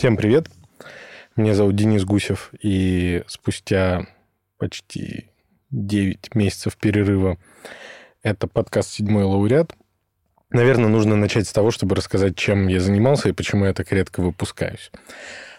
Всем 0.00 0.16
привет. 0.16 0.48
Меня 1.36 1.52
зовут 1.52 1.76
Денис 1.76 2.06
Гусев, 2.06 2.52
и 2.62 3.22
спустя 3.26 4.06
почти 4.56 5.28
9 5.72 6.34
месяцев 6.34 6.78
перерыва 6.78 7.36
это 8.22 8.46
подкаст 8.46 8.92
«Седьмой 8.92 9.24
лауреат». 9.24 9.74
Наверное, 10.48 10.88
нужно 10.88 11.16
начать 11.16 11.46
с 11.46 11.52
того, 11.52 11.70
чтобы 11.70 11.96
рассказать, 11.96 12.34
чем 12.34 12.68
я 12.68 12.80
занимался 12.80 13.28
и 13.28 13.32
почему 13.32 13.66
я 13.66 13.74
так 13.74 13.92
редко 13.92 14.22
выпускаюсь. 14.22 14.90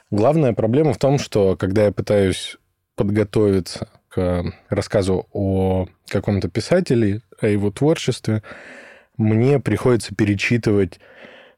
Главная 0.10 0.54
проблема 0.54 0.94
в 0.94 0.98
том, 0.98 1.20
что 1.20 1.56
когда 1.56 1.86
я 1.86 1.92
пытаюсь 1.92 2.58
подготовиться 2.96 3.90
к 4.08 4.44
рассказу 4.70 5.28
о 5.34 5.86
каком-то 6.08 6.50
писателе, 6.50 7.22
о 7.40 7.46
его 7.46 7.70
творчестве, 7.70 8.42
мне 9.18 9.60
приходится 9.60 10.16
перечитывать 10.16 11.00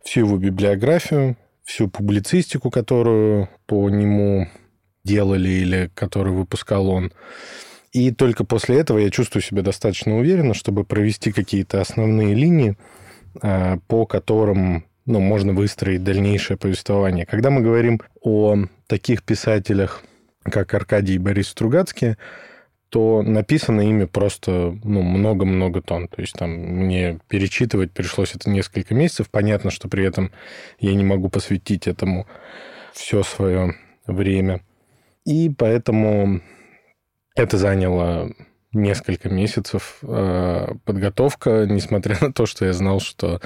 всю 0.04 0.20
его 0.26 0.36
библиографию, 0.36 1.38
всю 1.64 1.88
публицистику, 1.88 2.70
которую 2.70 3.50
по 3.66 3.90
нему 3.90 4.48
делали 5.04 5.50
или 5.50 5.92
которую 5.94 6.36
выпускал 6.36 6.88
он. 6.90 7.12
И 7.92 8.12
только 8.12 8.44
после 8.44 8.80
этого 8.80 8.98
я 8.98 9.10
чувствую 9.10 9.44
себя 9.44 9.62
достаточно 9.62 10.18
уверенно, 10.18 10.54
чтобы 10.54 10.84
провести 10.84 11.32
какие-то 11.32 11.80
основные 11.80 12.34
линии, 12.34 12.76
а, 13.42 13.78
по 13.88 14.06
которым 14.06 14.86
ну, 15.06 15.20
можно 15.20 15.54
выстроить 15.54 16.04
дальнейшее 16.04 16.58
повествование. 16.58 17.26
Когда 17.26 17.50
мы 17.50 17.62
говорим 17.62 18.02
о 18.22 18.58
таких 18.88 19.24
писателях, 19.24 20.04
как 20.44 20.74
Аркадий 20.74 21.16
и 21.16 21.20
Борис 21.20 21.50
Стругацкий, 21.50 22.16
то 22.94 23.24
написано 23.24 23.82
ими 23.82 24.06
просто 24.06 24.78
ну, 24.84 25.02
много-много 25.02 25.82
тонн. 25.82 26.08
То 26.08 26.22
есть 26.22 26.34
там 26.34 26.52
мне 26.52 27.20
перечитывать 27.28 27.92
пришлось 27.92 28.36
это 28.36 28.52
несколько 28.52 28.94
месяцев. 28.94 29.32
Понятно, 29.32 29.72
что 29.72 29.90
при 29.90 30.06
этом 30.06 30.30
я 30.78 30.94
не 30.94 31.04
могу 31.04 31.28
посвятить 31.30 31.88
этому 31.88 32.28
все 32.94 33.24
свое 33.24 33.74
время. 34.06 34.62
И 35.26 35.50
поэтому 35.50 36.42
это 37.36 37.58
заняло 37.58 38.32
несколько 38.74 39.28
месяцев 39.28 39.98
э, 40.04 40.68
подготовка, 40.86 41.66
несмотря 41.68 42.16
на 42.22 42.32
то, 42.32 42.46
что 42.46 42.64
я 42.66 42.74
знал, 42.74 43.00
что 43.00 43.42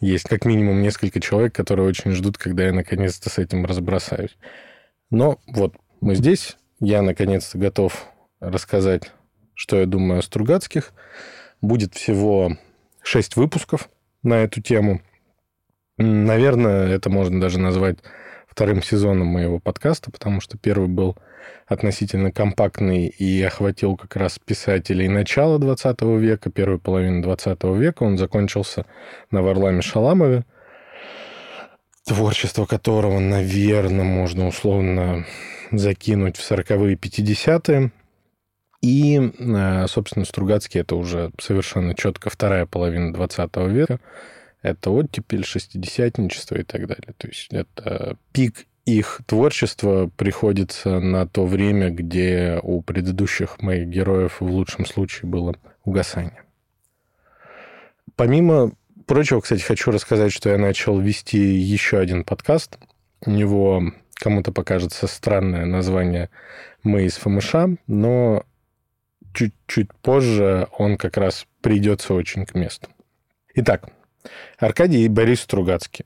есть 0.00 0.28
как 0.28 0.44
минимум 0.44 0.82
несколько 0.82 1.20
человек, 1.20 1.54
которые 1.54 1.86
очень 1.86 2.10
ждут, 2.10 2.36
когда 2.36 2.66
я 2.66 2.72
наконец-то 2.72 3.30
с 3.30 3.38
этим 3.38 3.64
разбросаюсь. 3.64 4.36
Но 5.10 5.38
вот 5.46 5.76
мы 6.00 6.16
здесь, 6.16 6.56
я 6.80 7.00
наконец-то 7.02 7.58
готов 7.58 8.08
рассказать, 8.40 9.12
что 9.54 9.78
я 9.78 9.86
думаю 9.86 10.20
о 10.20 10.22
Стругацких. 10.22 10.92
Будет 11.60 11.94
всего 11.94 12.56
шесть 13.02 13.36
выпусков 13.36 13.88
на 14.22 14.34
эту 14.44 14.60
тему. 14.60 15.02
Наверное, 15.96 16.88
это 16.88 17.10
можно 17.10 17.40
даже 17.40 17.58
назвать 17.58 17.98
вторым 18.46 18.82
сезоном 18.82 19.28
моего 19.28 19.58
подкаста, 19.58 20.10
потому 20.10 20.40
что 20.40 20.58
первый 20.58 20.88
был 20.88 21.16
относительно 21.66 22.32
компактный 22.32 23.06
и 23.06 23.42
охватил 23.42 23.96
как 23.96 24.16
раз 24.16 24.38
писателей 24.38 25.08
начала 25.08 25.58
20 25.58 26.00
века, 26.02 26.50
первой 26.50 26.78
половины 26.78 27.22
20 27.22 27.62
века. 27.76 28.02
Он 28.02 28.18
закончился 28.18 28.86
на 29.30 29.42
Варламе 29.42 29.82
Шаламове, 29.82 30.44
творчество 32.06 32.64
которого, 32.64 33.18
наверное, 33.18 34.04
можно 34.04 34.46
условно 34.48 35.26
закинуть 35.70 36.36
в 36.36 36.50
40-е 36.50 36.94
50-е. 36.96 37.92
И, 38.80 39.18
э, 39.18 39.86
собственно, 39.88 40.24
Стругацкий 40.24 40.80
это 40.80 40.96
уже 40.96 41.30
совершенно 41.40 41.94
четко 41.94 42.30
вторая 42.30 42.66
половина 42.66 43.12
20 43.12 43.56
века. 43.68 44.00
Это 44.62 44.90
оттепель, 44.90 45.44
шестидесятничество 45.44 46.56
и 46.56 46.62
так 46.62 46.86
далее. 46.86 47.14
То 47.16 47.28
есть 47.28 47.48
это 47.52 48.16
пик 48.32 48.66
их 48.84 49.20
творчества 49.26 50.10
приходится 50.16 50.98
на 50.98 51.26
то 51.26 51.44
время, 51.44 51.90
где 51.90 52.58
у 52.62 52.80
предыдущих 52.80 53.60
моих 53.60 53.86
героев 53.88 54.40
в 54.40 54.46
лучшем 54.46 54.86
случае 54.86 55.28
было 55.28 55.54
угасание. 55.84 56.42
Помимо 58.16 58.72
прочего, 59.06 59.40
кстати, 59.40 59.62
хочу 59.62 59.90
рассказать, 59.90 60.32
что 60.32 60.48
я 60.50 60.58
начал 60.58 60.98
вести 60.98 61.38
еще 61.38 61.98
один 61.98 62.24
подкаст. 62.24 62.78
У 63.26 63.30
него 63.30 63.92
кому-то 64.14 64.52
покажется 64.52 65.06
странное 65.06 65.66
название 65.66 66.30
«Мы 66.82 67.04
из 67.04 67.16
ФМШ», 67.16 67.78
но 67.86 68.44
чуть-чуть 69.32 69.92
позже 70.02 70.68
он 70.78 70.96
как 70.96 71.16
раз 71.16 71.46
придется 71.60 72.14
очень 72.14 72.46
к 72.46 72.54
месту. 72.54 72.88
Итак, 73.54 73.88
Аркадий 74.58 75.04
и 75.04 75.08
Борис 75.08 75.40
Стругацкий. 75.40 76.04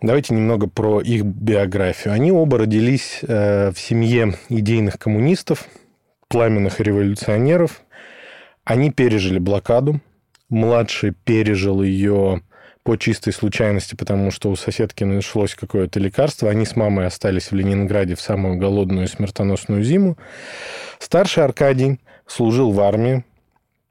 Давайте 0.00 0.34
немного 0.34 0.68
про 0.68 1.00
их 1.00 1.22
биографию. 1.22 2.12
Они 2.12 2.32
оба 2.32 2.58
родились 2.58 3.20
э, 3.22 3.70
в 3.70 3.78
семье 3.78 4.34
идейных 4.48 4.98
коммунистов, 4.98 5.68
пламенных 6.28 6.80
революционеров. 6.80 7.82
Они 8.64 8.90
пережили 8.90 9.38
блокаду. 9.38 10.00
Младший 10.48 11.12
пережил 11.12 11.82
ее 11.82 12.42
по 12.82 12.96
чистой 12.96 13.32
случайности, 13.32 13.94
потому 13.94 14.32
что 14.32 14.50
у 14.50 14.56
соседки 14.56 15.04
нашлось 15.04 15.54
какое-то 15.54 16.00
лекарство. 16.00 16.50
Они 16.50 16.66
с 16.66 16.74
мамой 16.74 17.06
остались 17.06 17.50
в 17.50 17.54
Ленинграде 17.54 18.16
в 18.16 18.20
самую 18.20 18.56
голодную 18.56 19.04
и 19.04 19.08
смертоносную 19.08 19.84
зиму. 19.84 20.18
Старший 20.98 21.44
Аркадий 21.44 22.00
служил 22.32 22.72
в 22.72 22.80
армии. 22.80 23.24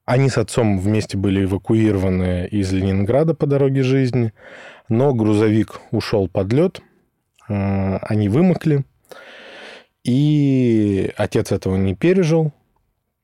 Они 0.06 0.30
с 0.30 0.38
отцом 0.38 0.80
вместе 0.80 1.18
были 1.18 1.46
эвакуированы 1.46 2.48
из 2.48 2.72
Ленинграда 2.74 3.34
по 3.34 3.46
дороге 3.46 3.84
жизни, 3.84 4.34
но 4.90 5.14
грузовик 5.14 5.80
ушел 5.92 6.28
под 6.28 6.52
лед, 6.52 6.82
э, 7.48 7.98
они 8.02 8.28
вымокли, 8.28 8.84
и 10.04 11.12
отец 11.16 11.52
этого 11.52 11.76
не 11.78 11.96
пережил. 11.96 12.52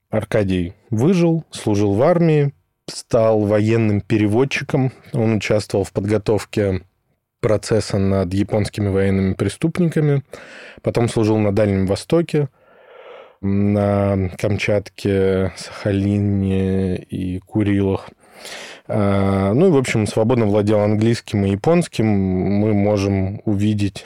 Аркадий 0.09 0.73
выжил, 0.89 1.43
служил 1.51 1.93
в 1.93 2.01
армии, 2.03 2.53
стал 2.85 3.41
военным 3.41 4.01
переводчиком. 4.01 4.93
Он 5.13 5.35
участвовал 5.35 5.83
в 5.83 5.91
подготовке 5.91 6.83
процесса 7.41 7.97
над 7.97 8.33
японскими 8.33 8.87
военными 8.87 9.33
преступниками. 9.33 10.23
Потом 10.83 11.09
служил 11.09 11.37
на 11.39 11.53
Дальнем 11.53 11.87
Востоке, 11.87 12.49
на 13.41 14.29
Камчатке, 14.37 15.53
Сахалине 15.55 16.97
и 16.97 17.39
Курилах. 17.39 18.09
А, 18.87 19.53
ну 19.53 19.67
и, 19.67 19.71
в 19.71 19.77
общем, 19.77 20.07
свободно 20.07 20.45
владел 20.45 20.79
английским 20.81 21.45
и 21.45 21.51
японским. 21.51 22.07
Мы 22.07 22.73
можем 22.73 23.41
увидеть 23.45 24.05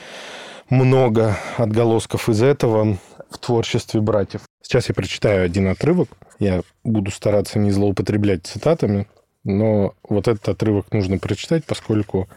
много 0.69 1.38
отголосков 1.58 2.30
из 2.30 2.42
этого 2.42 2.97
в 3.30 3.38
творчестве 3.38 4.02
братьев. 4.02 4.42
Сейчас 4.62 4.90
я 4.90 4.96
прочитаю 4.96 5.46
один 5.46 5.68
отрывок. 5.68 6.09
Я 6.40 6.62
буду 6.84 7.12
стараться 7.12 7.59
не 7.59 7.72
злоупотреблять 7.72 8.46
цитатами, 8.46 9.08
но 9.44 9.94
вот 10.08 10.28
этот 10.28 10.48
отрывок 10.50 10.92
нужно 10.92 11.18
прочитать, 11.18 11.66
поскольку 11.66 12.28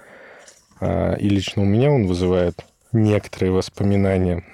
а, 0.81 1.15
и 1.15 1.29
лично 1.29 1.63
у 1.63 1.67
меня 1.67 1.91
он 1.91 2.07
вызывает 2.07 2.65
некоторые 2.93 3.53
воспоминания 3.53 4.45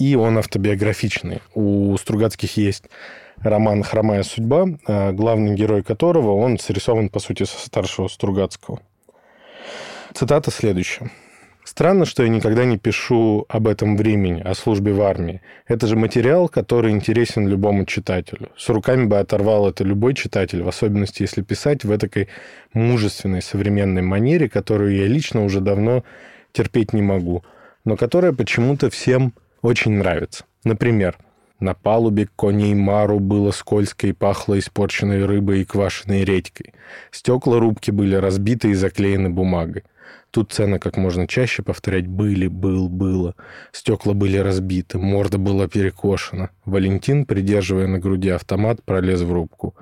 и 0.00 0.16
он 0.16 0.38
автобиографичный. 0.38 1.42
У 1.54 1.96
Стругацких 1.98 2.56
есть 2.56 2.84
роман 3.36 3.82
«Хромая 3.82 4.22
судьба», 4.22 4.66
а 4.86 5.12
главный 5.12 5.54
герой 5.54 5.82
которого, 5.82 6.32
он 6.32 6.58
срисован, 6.58 7.10
по 7.10 7.20
сути, 7.20 7.44
со 7.44 7.58
старшего 7.58 8.08
Стругацкого. 8.08 8.80
Цитата 10.14 10.50
следующая. 10.50 11.10
Странно, 11.64 12.06
что 12.06 12.22
я 12.22 12.30
никогда 12.30 12.64
не 12.64 12.78
пишу 12.78 13.44
об 13.48 13.68
этом 13.68 13.98
времени, 13.98 14.40
о 14.40 14.54
службе 14.54 14.94
в 14.94 15.02
армии. 15.02 15.42
Это 15.68 15.86
же 15.86 15.96
материал, 15.96 16.48
который 16.48 16.92
интересен 16.92 17.46
любому 17.46 17.84
читателю. 17.84 18.50
С 18.56 18.70
руками 18.70 19.04
бы 19.04 19.18
оторвал 19.18 19.68
это 19.68 19.84
любой 19.84 20.14
читатель, 20.14 20.62
в 20.62 20.68
особенности 20.68 21.22
если 21.22 21.42
писать 21.42 21.84
в 21.84 21.92
этой 21.92 22.28
мужественной 22.72 23.42
современной 23.42 24.02
манере, 24.02 24.48
которую 24.48 24.96
я 24.96 25.06
лично 25.06 25.44
уже 25.44 25.60
давно 25.60 26.04
терпеть 26.52 26.94
не 26.94 27.02
могу, 27.02 27.44
но 27.84 27.98
которая 27.98 28.32
почему-то 28.32 28.88
всем 28.88 29.34
очень 29.62 29.92
нравится. 29.92 30.44
Например, 30.64 31.16
на 31.60 31.74
палубе 31.74 32.28
коней 32.36 32.74
Мару 32.74 33.18
было 33.18 33.50
скользко 33.50 34.06
и 34.06 34.12
пахло 34.12 34.58
испорченной 34.58 35.26
рыбой 35.26 35.60
и 35.60 35.64
квашеной 35.64 36.24
редькой. 36.24 36.72
Стекла 37.10 37.58
рубки 37.58 37.90
были 37.90 38.14
разбиты 38.14 38.70
и 38.70 38.74
заклеены 38.74 39.28
бумагой. 39.28 39.84
Тут 40.30 40.52
цена 40.52 40.78
как 40.78 40.96
можно 40.96 41.26
чаще 41.26 41.62
повторять 41.62 42.06
«были», 42.06 42.46
«был», 42.46 42.88
«было». 42.88 43.34
Стекла 43.72 44.14
были 44.14 44.36
разбиты, 44.38 44.98
морда 44.98 45.38
была 45.38 45.66
перекошена. 45.66 46.50
Валентин, 46.64 47.26
придерживая 47.26 47.88
на 47.88 47.98
груди 47.98 48.30
автомат, 48.30 48.82
пролез 48.84 49.22
в 49.22 49.32
рубку. 49.32 49.74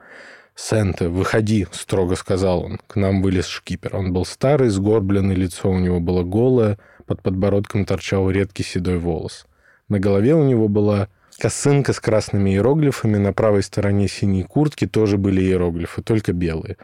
«Сенте, 0.55 1.09
выходи»,— 1.09 1.67
строго 1.73 2.17
сказал 2.17 2.65
он. 2.65 2.81
К 2.87 2.97
нам 2.97 3.23
вылез 3.23 3.47
шкипер. 3.47 3.95
Он 3.95 4.13
был 4.13 4.25
старый, 4.25 4.71
сгорбленный, 4.71 5.35
лицо 5.35 5.71
у 5.71 5.79
него 5.79 6.01
было 6.01 6.25
голое, 6.25 6.79
под 7.07 7.23
подбородком 7.23 7.85
торчал 7.85 8.29
редкий 8.31 8.65
седой 8.65 8.99
волос. 8.99 9.47
На 9.89 9.99
голове 9.99 10.35
у 10.35 10.45
него 10.45 10.69
была 10.69 11.09
косынка 11.39 11.93
с 11.93 12.01
красными 12.01 12.51
иероглифами, 12.51 13.17
на 13.17 13.33
правой 13.33 13.63
стороне 13.63 14.09
синей 14.09 14.43
куртки 14.43 14.87
тоже 14.87 15.17
были 15.17 15.41
иероглифы, 15.41 16.03
только 16.03 16.33
белые. 16.33 16.77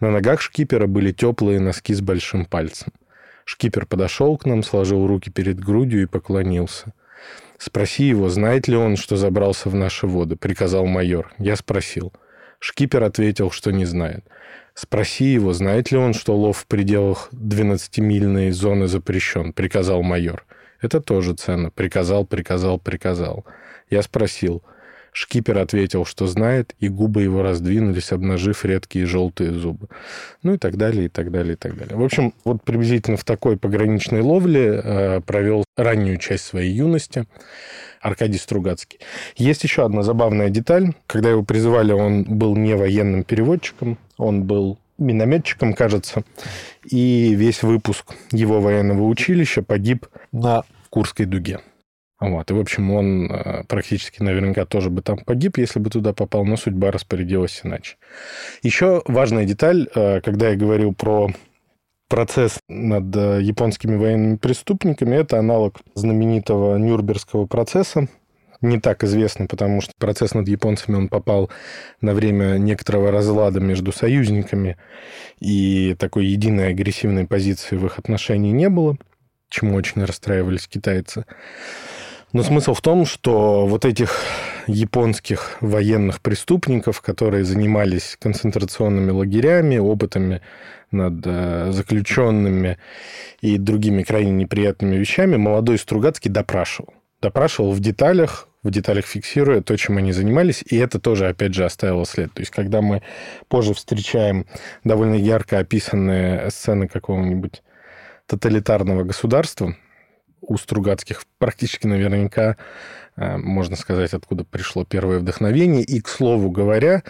На 0.00 0.10
ногах 0.10 0.40
шкипера 0.40 0.86
были 0.86 1.12
теплые 1.12 1.60
носки 1.60 1.94
с 1.94 2.00
большим 2.00 2.44
пальцем. 2.44 2.92
Шкипер 3.44 3.86
подошел 3.86 4.36
к 4.36 4.46
нам, 4.46 4.62
сложил 4.62 5.06
руки 5.06 5.30
перед 5.30 5.58
грудью 5.58 6.02
и 6.02 6.06
поклонился. 6.06 6.92
«Спроси 7.58 8.04
его, 8.04 8.28
знает 8.28 8.66
ли 8.66 8.76
он, 8.76 8.96
что 8.96 9.16
забрался 9.16 9.68
в 9.68 9.74
наши 9.74 10.06
воды»,— 10.06 10.36
приказал 10.36 10.86
майор. 10.86 11.32
Я 11.38 11.56
спросил. 11.56 12.12
Шкипер 12.58 13.02
ответил, 13.02 13.50
что 13.50 13.70
не 13.72 13.84
знает. 13.84 14.24
«Спроси 14.74 15.26
его, 15.26 15.52
знает 15.52 15.90
ли 15.90 15.98
он, 15.98 16.14
что 16.14 16.36
лов 16.36 16.58
в 16.58 16.66
пределах 16.66 17.28
12-мильной 17.32 18.50
зоны 18.50 18.88
запрещен»,— 18.88 19.52
приказал 19.54 20.02
майор. 20.02 20.44
«Это 20.82 21.00
тоже 21.00 21.32
ценно. 21.34 21.70
Приказал, 21.70 22.26
приказал, 22.26 22.78
приказал». 22.78 23.46
Я 23.88 24.02
спросил. 24.02 24.62
Шкипер 25.12 25.58
ответил, 25.58 26.06
что 26.06 26.26
знает, 26.26 26.74
и 26.80 26.88
губы 26.88 27.22
его 27.22 27.42
раздвинулись, 27.42 28.12
обнажив 28.12 28.64
редкие 28.64 29.04
желтые 29.04 29.52
зубы. 29.52 29.88
Ну 30.42 30.54
и 30.54 30.58
так 30.58 30.76
далее, 30.76 31.04
и 31.04 31.08
так 31.08 31.30
далее, 31.30 31.52
и 31.52 31.56
так 31.56 31.76
далее. 31.76 31.96
В 31.96 32.02
общем, 32.02 32.32
вот 32.44 32.62
приблизительно 32.62 33.18
в 33.18 33.24
такой 33.24 33.58
пограничной 33.58 34.22
ловле 34.22 34.80
э, 34.82 35.20
провел 35.20 35.64
раннюю 35.76 36.16
часть 36.16 36.44
своей 36.44 36.72
юности 36.72 37.26
Аркадий 38.00 38.38
Стругацкий. 38.38 39.00
Есть 39.36 39.64
еще 39.64 39.84
одна 39.84 40.02
забавная 40.02 40.48
деталь. 40.48 40.94
Когда 41.06 41.28
его 41.28 41.42
призывали, 41.42 41.92
он 41.92 42.24
был 42.24 42.56
не 42.56 42.74
военным 42.74 43.22
переводчиком, 43.22 43.98
он 44.16 44.44
был 44.44 44.78
минометчиком, 45.02 45.74
кажется, 45.74 46.24
и 46.84 47.34
весь 47.34 47.62
выпуск 47.62 48.14
его 48.30 48.60
военного 48.60 49.04
училища 49.04 49.62
погиб 49.62 50.06
на 50.32 50.64
Курской 50.90 51.26
дуге. 51.26 51.60
Вот. 52.20 52.50
И, 52.50 52.54
в 52.54 52.60
общем, 52.60 52.92
он 52.92 53.30
э, 53.30 53.64
практически 53.64 54.22
наверняка 54.22 54.64
тоже 54.64 54.90
бы 54.90 55.02
там 55.02 55.18
погиб, 55.18 55.58
если 55.58 55.80
бы 55.80 55.90
туда 55.90 56.12
попал, 56.12 56.44
но 56.44 56.56
судьба 56.56 56.92
распорядилась 56.92 57.60
иначе. 57.64 57.96
Еще 58.62 59.02
важная 59.06 59.44
деталь, 59.44 59.88
э, 59.92 60.20
когда 60.20 60.50
я 60.50 60.56
говорил 60.56 60.94
про 60.94 61.30
процесс 62.08 62.60
над 62.68 63.16
э, 63.16 63.40
японскими 63.42 63.96
военными 63.96 64.36
преступниками, 64.36 65.16
это 65.16 65.38
аналог 65.38 65.80
знаменитого 65.94 66.76
Нюрнбергского 66.76 67.46
процесса, 67.46 68.06
не 68.62 68.80
так 68.80 69.04
известный, 69.04 69.46
потому 69.46 69.80
что 69.80 69.92
процесс 69.98 70.34
над 70.34 70.48
японцами 70.48 70.96
он 70.96 71.08
попал 71.08 71.50
на 72.00 72.14
время 72.14 72.56
некоторого 72.58 73.10
разлада 73.10 73.60
между 73.60 73.92
союзниками, 73.92 74.78
и 75.40 75.94
такой 75.98 76.26
единой 76.26 76.68
агрессивной 76.68 77.26
позиции 77.26 77.76
в 77.76 77.84
их 77.84 77.98
отношении 77.98 78.52
не 78.52 78.68
было, 78.68 78.96
чему 79.48 79.74
очень 79.74 80.04
расстраивались 80.04 80.68
китайцы. 80.68 81.26
Но 82.32 82.42
смысл 82.42 82.72
в 82.72 82.80
том, 82.80 83.04
что 83.04 83.66
вот 83.66 83.84
этих 83.84 84.20
японских 84.66 85.58
военных 85.60 86.22
преступников, 86.22 87.02
которые 87.02 87.44
занимались 87.44 88.16
концентрационными 88.18 89.10
лагерями, 89.10 89.76
опытами 89.76 90.40
над 90.90 91.22
э, 91.26 91.72
заключенными 91.72 92.78
и 93.42 93.58
другими 93.58 94.02
крайне 94.02 94.30
неприятными 94.30 94.96
вещами, 94.96 95.36
молодой 95.36 95.78
Стругацкий 95.78 96.30
допрашивал. 96.30 96.94
Допрашивал 97.22 97.70
в 97.70 97.78
деталях, 97.78 98.48
в 98.64 98.70
деталях 98.70 99.06
фиксируя 99.06 99.62
то, 99.62 99.76
чем 99.76 99.96
они 99.96 100.10
занимались, 100.10 100.64
и 100.68 100.76
это 100.76 100.98
тоже, 100.98 101.28
опять 101.28 101.54
же, 101.54 101.64
оставило 101.64 102.04
след. 102.04 102.34
То 102.34 102.40
есть, 102.40 102.50
когда 102.50 102.82
мы 102.82 103.00
позже 103.46 103.74
встречаем 103.74 104.44
довольно 104.82 105.14
ярко 105.14 105.60
описанные 105.60 106.50
сцены 106.50 106.88
какого-нибудь 106.88 107.62
тоталитарного 108.26 109.04
государства, 109.04 109.76
у 110.40 110.56
Стругацких 110.56 111.22
практически 111.38 111.86
наверняка 111.86 112.56
э, 113.16 113.36
можно 113.36 113.76
сказать, 113.76 114.14
откуда 114.14 114.42
пришло 114.42 114.84
первое 114.84 115.20
вдохновение. 115.20 115.84
И, 115.84 116.00
к 116.00 116.08
слову 116.08 116.50
говоря, 116.50 117.04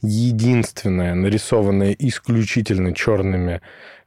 единственное 0.00 1.14
нарисованное 1.14 1.94
исключительно 1.98 2.94
черными 2.94 3.60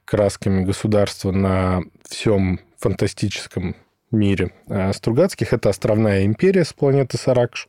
красками 0.06 0.64
государство 0.66 1.32
на 1.32 1.84
всем 2.10 2.60
фантастическом 2.80 3.76
мире 4.12 4.52
э, 4.68 4.94
Стругацких– 4.94 5.54
это 5.54 5.70
островная 5.70 6.26
империя 6.26 6.66
с 6.66 6.74
планеты 6.74 7.18
Саракш. 7.18 7.68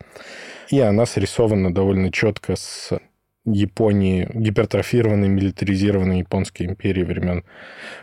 И 0.69 0.81
она 0.81 1.07
срисована 1.07 1.73
довольно 1.73 2.11
четко 2.11 2.57
с 2.57 2.91
Японии, 3.45 4.31
гипертрофированной, 4.33 5.29
милитаризированной 5.29 6.21
японской 6.21 6.63
империи 6.63 7.03
времен 7.03 7.45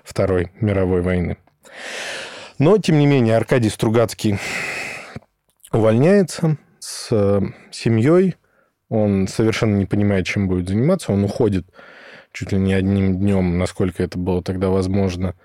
Второй 0.03 0.51
мировой 0.59 1.01
войны. 1.01 1.38
Но, 2.57 2.77
тем 2.77 3.00
не 3.00 3.07
менее, 3.07 3.38
Аркадий 3.38 3.69
Стругацкий 3.69 4.38
увольняется 5.71 6.57
с 6.80 7.07
э, 7.12 7.41
семьей. 7.71 8.36
Он 8.89 9.27
совершенно 9.27 9.77
не 9.77 9.86
понимает, 9.86 10.25
чем 10.25 10.47
будет 10.47 10.68
заниматься. 10.68 11.13
Он 11.13 11.24
уходит 11.24 11.68
чуть 12.33 12.51
ли 12.51 12.59
не 12.59 12.74
одним 12.74 13.18
днем, 13.18 13.57
насколько 13.57 14.03
это 14.03 14.18
было 14.18 14.44
тогда 14.44 14.69
возможно, 14.69 15.36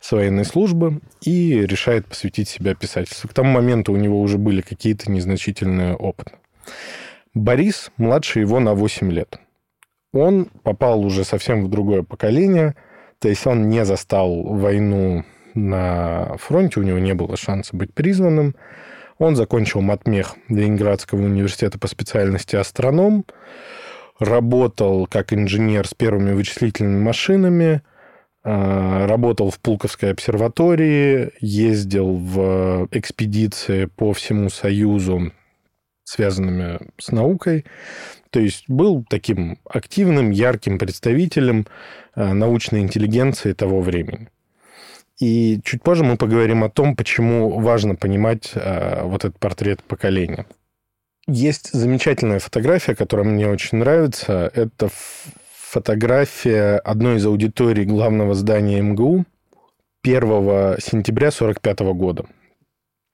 с 0.00 0.12
военной 0.12 0.44
службы 0.44 1.00
и 1.22 1.60
решает 1.66 2.06
посвятить 2.06 2.48
себя 2.48 2.74
писательству. 2.74 3.28
К 3.28 3.34
тому 3.34 3.50
моменту 3.52 3.92
у 3.92 3.96
него 3.96 4.20
уже 4.20 4.38
были 4.38 4.62
какие-то 4.62 5.10
незначительные 5.10 5.94
опыты. 5.94 6.32
Борис 7.34 7.92
младше 7.96 8.40
его 8.40 8.58
на 8.60 8.74
8 8.74 9.12
лет. 9.12 9.38
Он 10.12 10.46
попал 10.64 11.04
уже 11.04 11.24
совсем 11.24 11.64
в 11.64 11.68
другое 11.68 12.02
поколение, 12.02 12.74
то 13.20 13.28
есть 13.28 13.46
он 13.46 13.68
не 13.68 13.84
застал 13.84 14.42
войну 14.42 15.24
на 15.54 16.36
фронте, 16.38 16.80
у 16.80 16.82
него 16.82 16.98
не 16.98 17.14
было 17.14 17.36
шанса 17.36 17.76
быть 17.76 17.94
призванным. 17.94 18.56
Он 19.18 19.36
закончил 19.36 19.82
матмех 19.82 20.36
Ленинградского 20.48 21.20
университета 21.20 21.78
по 21.78 21.86
специальности 21.86 22.56
астроном, 22.56 23.24
работал 24.18 25.06
как 25.06 25.32
инженер 25.32 25.86
с 25.86 25.94
первыми 25.94 26.32
вычислительными 26.32 27.00
машинами, 27.00 27.82
работал 28.42 29.50
в 29.50 29.58
Пулковской 29.60 30.12
обсерватории, 30.12 31.32
ездил 31.40 32.14
в 32.14 32.88
экспедиции 32.90 33.84
по 33.84 34.12
всему 34.14 34.48
Союзу, 34.48 35.32
связанными 36.04 36.78
с 36.98 37.12
наукой. 37.12 37.64
То 38.30 38.40
есть 38.40 38.64
был 38.68 39.04
таким 39.08 39.58
активным, 39.68 40.30
ярким 40.30 40.78
представителем 40.78 41.66
а, 42.14 42.32
научной 42.32 42.80
интеллигенции 42.80 43.52
того 43.52 43.80
времени. 43.80 44.28
И 45.18 45.60
чуть 45.64 45.82
позже 45.82 46.02
мы 46.04 46.16
поговорим 46.16 46.64
о 46.64 46.70
том, 46.70 46.96
почему 46.96 47.60
важно 47.60 47.94
понимать 47.94 48.52
э, 48.54 49.02
вот 49.02 49.26
этот 49.26 49.38
портрет 49.38 49.82
поколения. 49.82 50.46
Есть 51.26 51.72
замечательная 51.74 52.38
фотография, 52.38 52.94
которая 52.94 53.26
мне 53.26 53.46
очень 53.46 53.78
нравится. 53.78 54.50
Это 54.54 54.88
фотография 55.70 56.78
одной 56.78 57.16
из 57.16 57.26
аудиторий 57.26 57.84
главного 57.84 58.34
здания 58.34 58.80
МГУ 58.82 59.24
1 60.02 60.20
сентября 60.80 61.28
1945 61.28 61.80
года. 61.94 62.24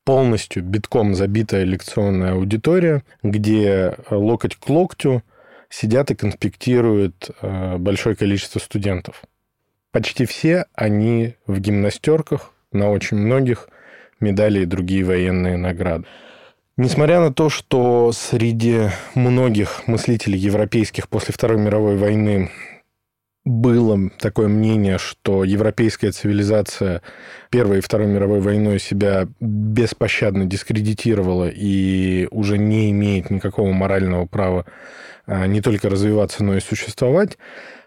Полностью 0.05 0.63
битком 0.63 1.15
забитая 1.15 1.65
лекционная 1.65 2.33
аудитория, 2.33 3.03
где 3.23 3.95
локоть 4.11 4.57
к 4.57 4.69
локтю 4.69 5.23
сидят 5.69 6.11
и 6.11 6.15
конспектируют 6.15 7.31
э, 7.43 7.77
большое 7.77 8.17
количество 8.17 8.59
студентов– 8.59 9.23
Почти 9.97 10.27
все 10.27 10.67
они 10.75 11.37
в 11.47 11.59
гимнастерках, 11.59 12.53
на 12.71 12.91
очень 12.91 13.17
многих 13.17 13.71
медали 14.21 14.61
и 14.61 14.67
другие 14.67 15.03
военные 15.03 15.57
награды. 15.57 16.05
Несмотря 16.79 17.21
на 17.21 17.33
то, 17.33 17.49
что 17.49 18.13
среди 18.13 18.91
многих 19.15 19.89
мыслителей 19.89 20.39
европейских 20.39 21.09
после 21.09 21.33
Второй 21.33 21.59
мировой 21.59 21.97
войны 21.97 22.51
было 23.47 24.11
такое 24.19 24.49
мнение, 24.49 24.99
что 24.99 25.43
европейская 25.43 26.11
цивилизация 26.11 27.01
Первой 27.49 27.79
и 27.79 27.81
Второй 27.81 28.09
мировой 28.09 28.41
войной 28.41 28.79
себя 28.79 29.27
беспощадно 29.41 30.45
дискредитировала 30.45 31.49
и 31.49 32.29
уже 32.31 32.59
не 32.59 32.91
имеет 32.91 33.31
никакого 33.31 33.73
морального 33.73 34.27
права 34.27 34.67
не 35.27 35.61
только 35.61 35.89
развиваться, 35.89 36.45
но 36.45 36.57
и 36.57 36.61
существовать, 36.61 37.39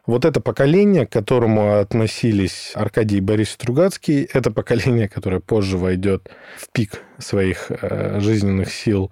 вот 0.09 0.25
это 0.25 0.41
поколение, 0.41 1.05
к 1.05 1.11
которому 1.11 1.77
относились 1.77 2.71
Аркадий 2.73 3.17
и 3.17 3.21
Борис 3.21 3.51
Стругацкий, 3.51 4.23
это 4.33 4.49
поколение, 4.49 5.07
которое 5.07 5.39
позже 5.39 5.77
войдет 5.77 6.31
в 6.57 6.69
пик 6.71 7.03
своих 7.19 7.67
э, 7.69 8.19
жизненных 8.19 8.73
сил 8.73 9.11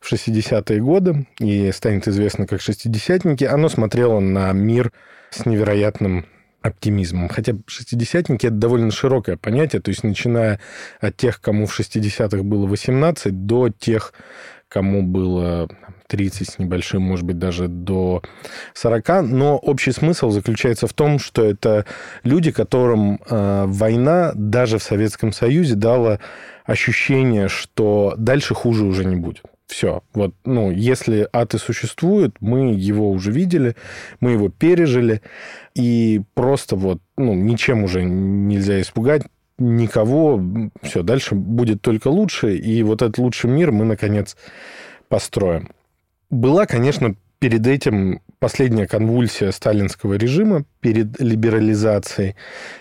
в 0.00 0.10
60-е 0.10 0.80
годы 0.80 1.26
и 1.38 1.70
станет 1.72 2.08
известно 2.08 2.46
как 2.46 2.62
шестидесятники, 2.62 3.44
оно 3.44 3.68
смотрело 3.68 4.20
на 4.20 4.50
мир 4.52 4.90
с 5.30 5.44
невероятным 5.44 6.24
оптимизмом. 6.62 7.28
Хотя 7.28 7.54
шестидесятники– 7.66 8.46
это 8.48 8.56
довольно 8.56 8.90
широкое 8.90 9.36
понятие, 9.36 9.82
то 9.82 9.90
есть 9.90 10.02
начиная 10.02 10.60
от 11.00 11.16
тех, 11.16 11.42
кому 11.42 11.66
в 11.66 11.78
60-х 11.78 12.42
было 12.42 12.66
18, 12.66 13.46
до 13.46 13.68
тех, 13.68 14.14
кому 14.68 15.02
было 15.02 15.68
30 16.08 16.50
с 16.50 16.58
небольшим, 16.58 17.02
может 17.02 17.24
быть, 17.24 17.38
даже 17.38 17.68
до 17.68 18.22
40. 18.74 19.22
Но 19.22 19.56
общий 19.56 19.92
смысл 19.92 20.30
заключается 20.30 20.86
в 20.86 20.92
том, 20.92 21.18
что 21.18 21.44
это 21.44 21.84
люди, 22.24 22.50
которым 22.50 23.20
э, 23.28 23.64
война 23.66 24.32
даже 24.34 24.78
в 24.78 24.82
Советском 24.82 25.32
Союзе 25.32 25.74
дала 25.74 26.18
ощущение, 26.64 27.48
что 27.48 28.14
дальше 28.16 28.54
хуже 28.54 28.84
уже 28.84 29.04
не 29.04 29.16
будет. 29.16 29.42
Все. 29.68 30.02
Вот, 30.14 30.34
ну, 30.46 30.70
если 30.70 31.28
ад 31.30 31.54
и 31.54 31.58
существует, 31.58 32.34
мы 32.40 32.72
его 32.72 33.10
уже 33.10 33.30
видели, 33.30 33.76
мы 34.18 34.32
его 34.32 34.48
пережили, 34.48 35.20
и 35.74 36.22
просто 36.34 36.74
вот, 36.74 37.00
ну, 37.18 37.34
ничем 37.34 37.84
уже 37.84 38.02
нельзя 38.02 38.80
испугать, 38.80 39.26
никого, 39.58 40.42
все, 40.82 41.02
дальше 41.02 41.34
будет 41.34 41.82
только 41.82 42.08
лучше, 42.08 42.56
и 42.56 42.82
вот 42.82 43.02
этот 43.02 43.18
лучший 43.18 43.50
мир 43.50 43.70
мы, 43.70 43.84
наконец, 43.84 44.36
построим. 45.08 45.68
Была, 46.30 46.66
конечно, 46.66 47.14
перед 47.38 47.66
этим 47.66 48.20
последняя 48.38 48.86
конвульсия 48.86 49.50
сталинского 49.50 50.14
режима 50.14 50.64
перед 50.80 51.20
либерализацией. 51.20 52.36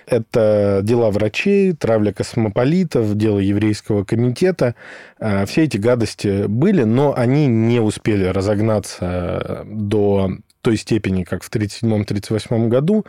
Это 0.05 0.81
дела 0.83 1.09
врачей, 1.11 1.73
травля 1.73 2.11
космополитов, 2.11 3.15
дело 3.15 3.39
еврейского 3.39 4.03
комитета. 4.03 4.75
А, 5.19 5.45
все 5.45 5.63
эти 5.63 5.77
гадости 5.77 6.47
были, 6.47 6.83
но 6.83 7.15
они 7.15 7.47
не 7.47 7.79
успели 7.79 8.25
разогнаться 8.25 9.63
до 9.65 10.31
той 10.67 10.75
степени, 10.75 11.23
как 11.23 11.43
в 11.43 11.49
1937-1938 11.49 12.67
году. 12.67 13.05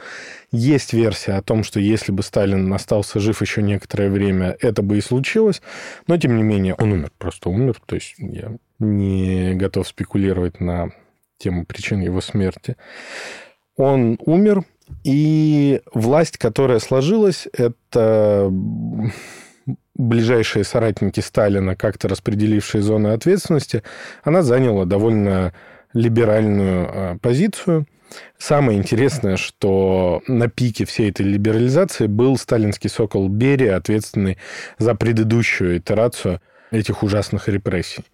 Есть 0.53 0.93
версия 0.93 1.33
о 1.33 1.43
том, 1.43 1.65
что 1.65 1.81
если 1.81 2.13
бы 2.13 2.23
Сталин 2.23 2.73
остался 2.73 3.19
жив 3.19 3.43
еще 3.43 3.63
некоторое 3.63 4.11
время, 4.11 4.57
это 4.61 4.81
бы 4.81 4.97
и 4.99 5.01
случилось. 5.01 5.61
Но, 6.07 6.17
тем 6.19 6.37
не 6.37 6.45
менее, 6.45 6.75
он 6.75 6.93
умер, 6.93 7.11
просто 7.19 7.49
умер. 7.49 7.81
То 7.85 7.97
есть 7.97 8.15
я 8.19 8.53
не 8.79 9.55
готов 9.55 9.89
спекулировать 9.89 10.61
на 10.61 10.93
тему 11.39 11.67
причин 11.67 12.01
его 12.01 12.21
смерти. 12.21 12.77
Он 13.77 14.21
умер, 14.21 14.63
и 15.03 15.81
власть, 15.93 16.39
которая 16.39 16.79
сложилась, 16.79 17.49
это 17.53 18.53
ближайшие 19.97 20.63
соратники 20.63 21.19
Сталина, 21.19 21.75
как-то 21.75 22.07
распределившие 22.07 22.83
зоны 22.83 23.09
ответственности, 23.09 23.83
она 24.23 24.43
заняла 24.43 24.85
довольно 24.85 25.53
либеральную 25.93 26.89
а, 26.91 27.19
позицию. 27.19 27.87
Самое 28.39 28.79
интересное, 28.79 29.37
что 29.37 30.23
на 30.27 30.49
пике 30.49 30.85
всей 30.87 31.11
этой 31.11 31.27
либерализации 31.27 32.07
был 32.07 32.39
сталинский 32.39 32.89
сокол 32.89 33.29
Берия, 33.29 33.77
ответственный 33.77 34.39
за 34.79 34.95
предыдущую 34.95 35.79
итерацию 35.79 36.41
этих 36.71 37.03
ужасных 37.03 37.49
репрессий. 37.49 38.05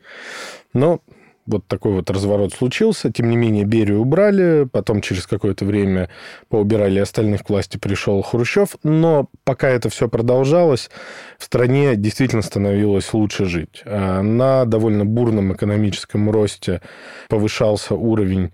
Но 0.72 1.00
вот 1.46 1.66
такой 1.66 1.92
вот 1.92 2.10
разворот 2.10 2.52
случился. 2.52 3.12
Тем 3.12 3.30
не 3.30 3.36
менее, 3.36 3.64
Берию 3.64 4.00
убрали, 4.00 4.68
потом 4.70 5.00
через 5.00 5.26
какое-то 5.26 5.64
время 5.64 6.08
поубирали 6.48 6.98
остальных 6.98 7.44
к 7.44 7.50
власти, 7.50 7.76
пришел 7.76 8.22
Хрущев. 8.22 8.76
Но 8.82 9.28
пока 9.44 9.68
это 9.68 9.88
все 9.88 10.08
продолжалось, 10.08 10.90
в 11.38 11.44
стране 11.44 11.96
действительно 11.96 12.42
становилось 12.42 13.12
лучше 13.12 13.44
жить. 13.44 13.82
А 13.84 14.22
на 14.22 14.64
довольно 14.64 15.04
бурном 15.04 15.52
экономическом 15.52 16.30
росте 16.30 16.80
повышался 17.28 17.94
уровень 17.94 18.52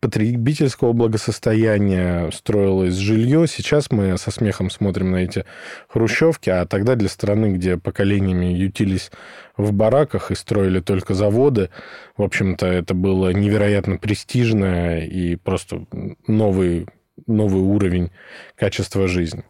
потребительского 0.00 0.92
благосостояния 0.92 2.30
строилось 2.32 2.94
жилье. 2.94 3.46
Сейчас 3.46 3.90
мы 3.90 4.16
со 4.18 4.30
смехом 4.30 4.70
смотрим 4.70 5.12
на 5.12 5.16
эти 5.16 5.44
хрущевки, 5.88 6.50
а 6.50 6.66
тогда 6.66 6.94
для 6.96 7.08
страны, 7.08 7.52
где 7.52 7.76
поколениями 7.76 8.46
ютились 8.46 9.10
в 9.56 9.72
бараках 9.72 10.30
и 10.30 10.34
строили 10.34 10.80
только 10.80 11.14
заводы, 11.14 11.70
в 12.16 12.22
общем-то, 12.22 12.66
это 12.66 12.94
было 12.94 13.30
невероятно 13.32 13.98
престижно 13.98 14.98
и 14.98 15.36
просто 15.36 15.84
новый 16.26 16.86
новый 17.26 17.62
уровень 17.62 18.10
качества 18.56 19.08
жизни. 19.08 19.44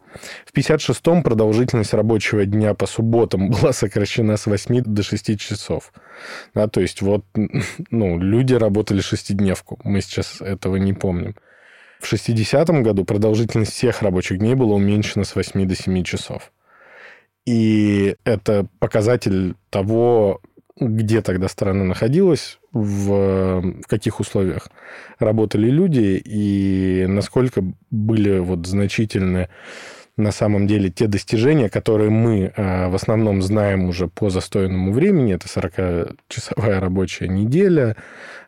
В 0.45 0.53
1956-м 0.55 1.23
продолжительность 1.23 1.93
рабочего 1.93 2.45
дня 2.45 2.73
по 2.73 2.85
субботам 2.85 3.49
была 3.51 3.73
сокращена 3.73 4.37
с 4.37 4.45
8 4.45 4.83
до 4.83 5.03
6 5.03 5.39
часов. 5.39 5.93
Да, 6.53 6.67
то 6.67 6.81
есть 6.81 7.01
вот 7.01 7.25
ну, 7.91 8.19
люди 8.19 8.53
работали 8.53 9.01
шестидневку. 9.01 9.79
Мы 9.83 10.01
сейчас 10.01 10.41
этого 10.41 10.77
не 10.77 10.93
помним. 10.93 11.35
В 11.99 12.11
60-м 12.11 12.81
году 12.81 13.05
продолжительность 13.05 13.73
всех 13.73 14.01
рабочих 14.01 14.39
дней 14.39 14.55
была 14.55 14.75
уменьшена 14.75 15.23
с 15.23 15.35
8 15.35 15.67
до 15.67 15.75
7 15.75 16.03
часов. 16.03 16.51
И 17.45 18.15
это 18.23 18.67
показатель 18.79 19.55
того, 19.69 20.41
где 20.79 21.21
тогда 21.21 21.47
страна 21.47 21.83
находилась, 21.83 22.59
в, 22.73 23.81
каких 23.87 24.19
условиях 24.19 24.69
работали 25.19 25.69
люди 25.69 26.21
и 26.23 27.05
насколько 27.07 27.63
были 27.89 28.39
вот 28.39 28.65
значительные 28.65 29.49
на 30.17 30.31
самом 30.31 30.67
деле 30.67 30.89
те 30.89 31.07
достижения, 31.07 31.69
которые 31.69 32.09
мы 32.09 32.51
э, 32.55 32.87
в 32.89 32.95
основном 32.95 33.41
знаем 33.41 33.85
уже 33.85 34.07
по 34.07 34.29
застойному 34.29 34.91
времени, 34.91 35.33
это 35.33 35.47
40-часовая 35.47 36.79
рабочая 36.79 37.27
неделя, 37.27 37.95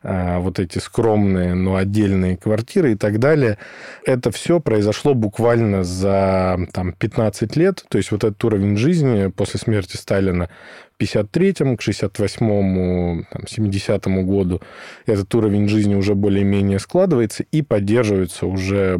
э, 0.03 0.39
вот 0.39 0.59
эти 0.59 0.79
скромные, 0.79 1.53
но 1.53 1.77
отдельные 1.77 2.37
квартиры 2.37 2.93
и 2.93 2.95
так 2.95 3.19
далее, 3.19 3.57
это 4.05 4.31
все 4.31 4.59
произошло 4.59 5.13
буквально 5.13 5.83
за 5.83 6.59
там, 6.73 6.93
15 6.93 7.55
лет, 7.55 7.85
то 7.87 7.97
есть 7.97 8.11
вот 8.11 8.23
этот 8.23 8.43
уровень 8.43 8.75
жизни 8.75 9.27
после 9.27 9.59
смерти 9.59 9.95
Сталина 9.95 10.49
к 10.97 11.01
53-му, 11.01 11.77
к 11.77 11.81
68-му, 11.81 13.25
70-му 13.45 14.25
году 14.25 14.61
этот 15.05 15.33
уровень 15.33 15.67
жизни 15.67 15.95
уже 15.95 16.13
более-менее 16.13 16.79
складывается 16.79 17.43
и 17.51 17.61
поддерживается 17.61 18.45
уже 18.45 18.99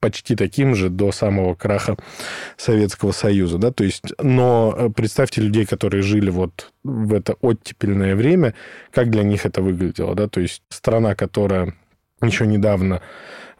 почти 0.00 0.36
таким 0.36 0.74
же 0.74 0.90
до 0.90 1.12
самого 1.12 1.54
краха 1.54 1.96
Советского 2.56 3.12
Союза. 3.12 3.58
Да? 3.58 3.72
То 3.72 3.84
есть, 3.84 4.12
но 4.22 4.74
э, 4.76 4.90
представьте 4.90 5.40
людей, 5.40 5.66
которые 5.66 6.02
жили 6.02 6.30
вот 6.30 6.72
в 6.84 7.12
это 7.12 7.34
оттепельное 7.40 8.14
время, 8.14 8.54
как 8.92 9.10
для 9.10 9.22
них 9.22 9.46
это 9.46 9.62
выглядело. 9.62 10.14
Да? 10.14 10.28
То 10.28 10.40
есть 10.40 10.62
страна, 10.68 11.14
которая 11.14 11.74
еще 12.22 12.46
недавно 12.46 13.00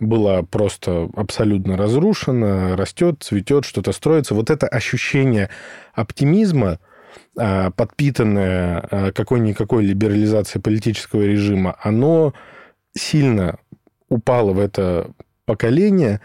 была 0.00 0.42
просто 0.42 1.08
абсолютно 1.16 1.76
разрушена, 1.76 2.76
растет, 2.76 3.16
цветет, 3.20 3.64
что-то 3.64 3.92
строится. 3.92 4.34
Вот 4.34 4.50
это 4.50 4.68
ощущение 4.68 5.50
оптимизма, 5.92 6.78
а, 7.36 7.70
подпитанное 7.72 8.86
а, 8.90 9.12
какой-никакой 9.12 9.84
либерализацией 9.84 10.62
политического 10.62 11.22
режима, 11.22 11.76
оно 11.82 12.32
сильно 12.96 13.58
упало 14.08 14.52
в 14.52 14.60
это 14.60 15.10
поколения, 15.48 16.20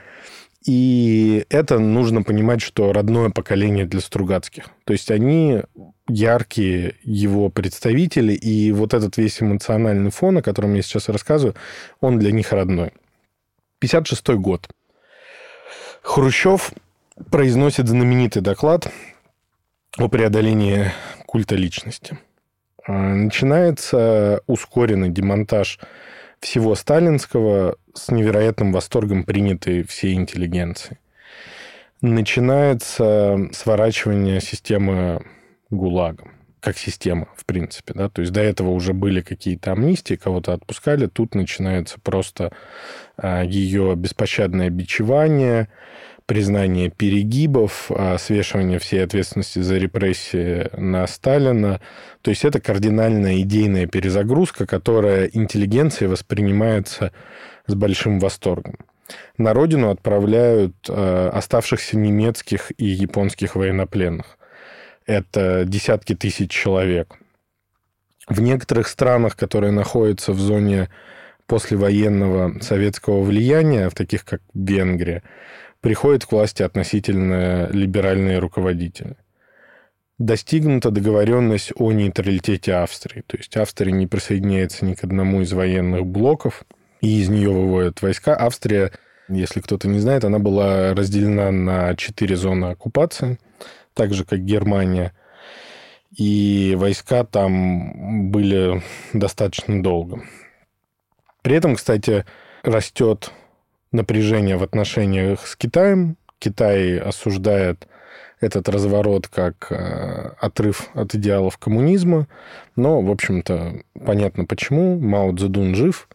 и 0.65 1.45
это 1.49 1.79
нужно 1.79 2.23
понимать, 2.23 2.61
что 2.61 2.91
родное 2.91 3.29
поколение 3.29 3.85
для 3.85 4.01
Стругацких. 4.01 4.65
То 4.83 4.91
есть 4.91 5.09
они 5.11 5.61
яркие 6.09 6.95
его 7.03 7.49
представители, 7.49 8.33
и 8.33 8.73
вот 8.73 8.93
этот 8.93 9.15
весь 9.15 9.41
эмоциональный 9.41 10.11
фон, 10.11 10.37
о 10.37 10.41
котором 10.41 10.73
я 10.73 10.81
сейчас 10.81 11.07
рассказываю, 11.07 11.55
он 12.01 12.19
для 12.19 12.33
них 12.33 12.51
родной. 12.51 12.91
56 13.79 14.29
год. 14.31 14.67
Хрущев 16.01 16.73
произносит 17.31 17.87
знаменитый 17.87 18.41
доклад 18.41 18.91
о 19.97 20.09
преодолении 20.09 20.91
культа 21.25 21.55
личности. 21.55 22.17
А, 22.85 22.91
начинается 22.91 24.41
ускоренный 24.47 25.09
демонтаж 25.09 25.79
всего 26.43 26.75
сталинского 26.75 27.77
с 27.93 28.11
невероятным 28.11 28.73
восторгом 28.73 29.23
принятой 29.23 29.83
всей 29.83 30.13
интеллигенции. 30.13 30.99
Начинается 32.01 33.47
сворачивание 33.53 34.41
системы 34.41 35.25
ГУЛАГа 35.69 36.25
как 36.59 36.77
система, 36.77 37.27
в 37.35 37.45
принципе. 37.45 37.93
Да? 37.93 38.09
То 38.09 38.21
есть 38.21 38.31
до 38.31 38.39
этого 38.39 38.69
уже 38.69 38.93
были 38.93 39.19
какие-то 39.19 39.73
амнистии, 39.73 40.15
кого-то 40.15 40.53
отпускали. 40.53 41.07
Тут 41.07 41.35
начинается 41.35 41.99
просто 42.01 42.53
а, 43.17 43.43
ее 43.43 43.95
беспощадное 43.97 44.69
бичевание, 44.69 45.67
признание 46.25 46.89
перегибов, 46.89 47.89
а, 47.89 48.17
свешивание 48.17 48.79
всей 48.79 49.03
ответственности 49.03 49.59
за 49.59 49.77
репрессии 49.77 50.69
на 50.77 51.05
Сталина. 51.07 51.81
То 52.21 52.31
есть 52.31 52.45
это 52.45 52.59
кардинальная 52.59 53.39
идейная 53.41 53.87
перезагрузка, 53.87 54.65
которая 54.65 55.25
интеллигенцией 55.25 56.09
воспринимается 56.09 57.11
с 57.67 57.75
большим 57.75 58.19
восторгом. 58.19 58.77
На 59.37 59.53
родину 59.53 59.89
отправляют 59.89 60.75
а, 60.89 61.29
оставшихся 61.29 61.97
немецких 61.97 62.71
и 62.77 62.85
японских 62.85 63.55
военнопленных. 63.55 64.37
Это 65.05 65.65
десятки 65.65 66.15
тысяч 66.15 66.49
человек. 66.51 67.17
В 68.27 68.39
некоторых 68.39 68.87
странах, 68.87 69.35
которые 69.35 69.71
находятся 69.71 70.31
в 70.31 70.39
зоне 70.39 70.89
послевоенного 71.45 72.59
советского 72.61 73.21
влияния, 73.21 73.89
в 73.89 73.95
таких 73.95 74.23
как 74.23 74.41
Венгрия, 74.53 75.23
приходят 75.83 76.25
к 76.25 76.31
власти 76.31 76.63
относительно 76.63 77.67
либеральные 77.69 78.39
руководители. 78.39 79.17
Достигнута 80.17 80.91
договоренность 80.91 81.73
о 81.75 81.91
нейтралитете 81.91 82.75
Австрии. 82.75 83.21
То 83.27 83.35
есть 83.35 83.57
Австрия 83.57 83.91
не 83.91 84.07
присоединяется 84.07 84.85
ни 84.85 84.93
к 84.93 85.03
одному 85.03 85.41
из 85.41 85.51
военных 85.51 86.05
блоков, 86.05 86.63
и 87.01 87.19
из 87.19 87.27
нее 87.27 87.49
выводят 87.49 88.01
войска. 88.01 88.33
Австрия, 88.33 88.93
если 89.27 89.59
кто-то 89.59 89.89
не 89.89 89.99
знает, 89.99 90.23
она 90.23 90.39
была 90.39 90.93
разделена 90.93 91.51
на 91.51 91.95
четыре 91.97 92.37
зоны 92.37 92.67
оккупации, 92.67 93.37
так 93.93 94.13
же, 94.13 94.23
как 94.23 94.39
Германия. 94.39 95.11
И 96.15 96.75
войска 96.77 97.25
там 97.25 98.31
были 98.31 98.81
достаточно 99.11 99.83
долго. 99.83 100.23
При 101.41 101.57
этом, 101.57 101.75
кстати, 101.75 102.23
растет 102.63 103.33
напряжение 103.93 104.57
в 104.57 104.63
отношениях 104.63 105.47
с 105.47 105.55
Китаем. 105.55 106.17
Китай 106.39 106.97
осуждает 106.97 107.87
этот 108.41 108.67
разворот 108.67 109.27
как 109.27 109.71
э, 109.71 110.33
отрыв 110.39 110.89
от 110.93 111.15
идеалов 111.15 111.57
коммунизма. 111.57 112.27
Но, 112.75 113.01
в 113.01 113.09
общем-то, 113.09 113.83
понятно 114.05 114.45
почему. 114.45 114.99
Мао 114.99 115.33
Цзэдун 115.33 115.75
жив, 115.75 116.09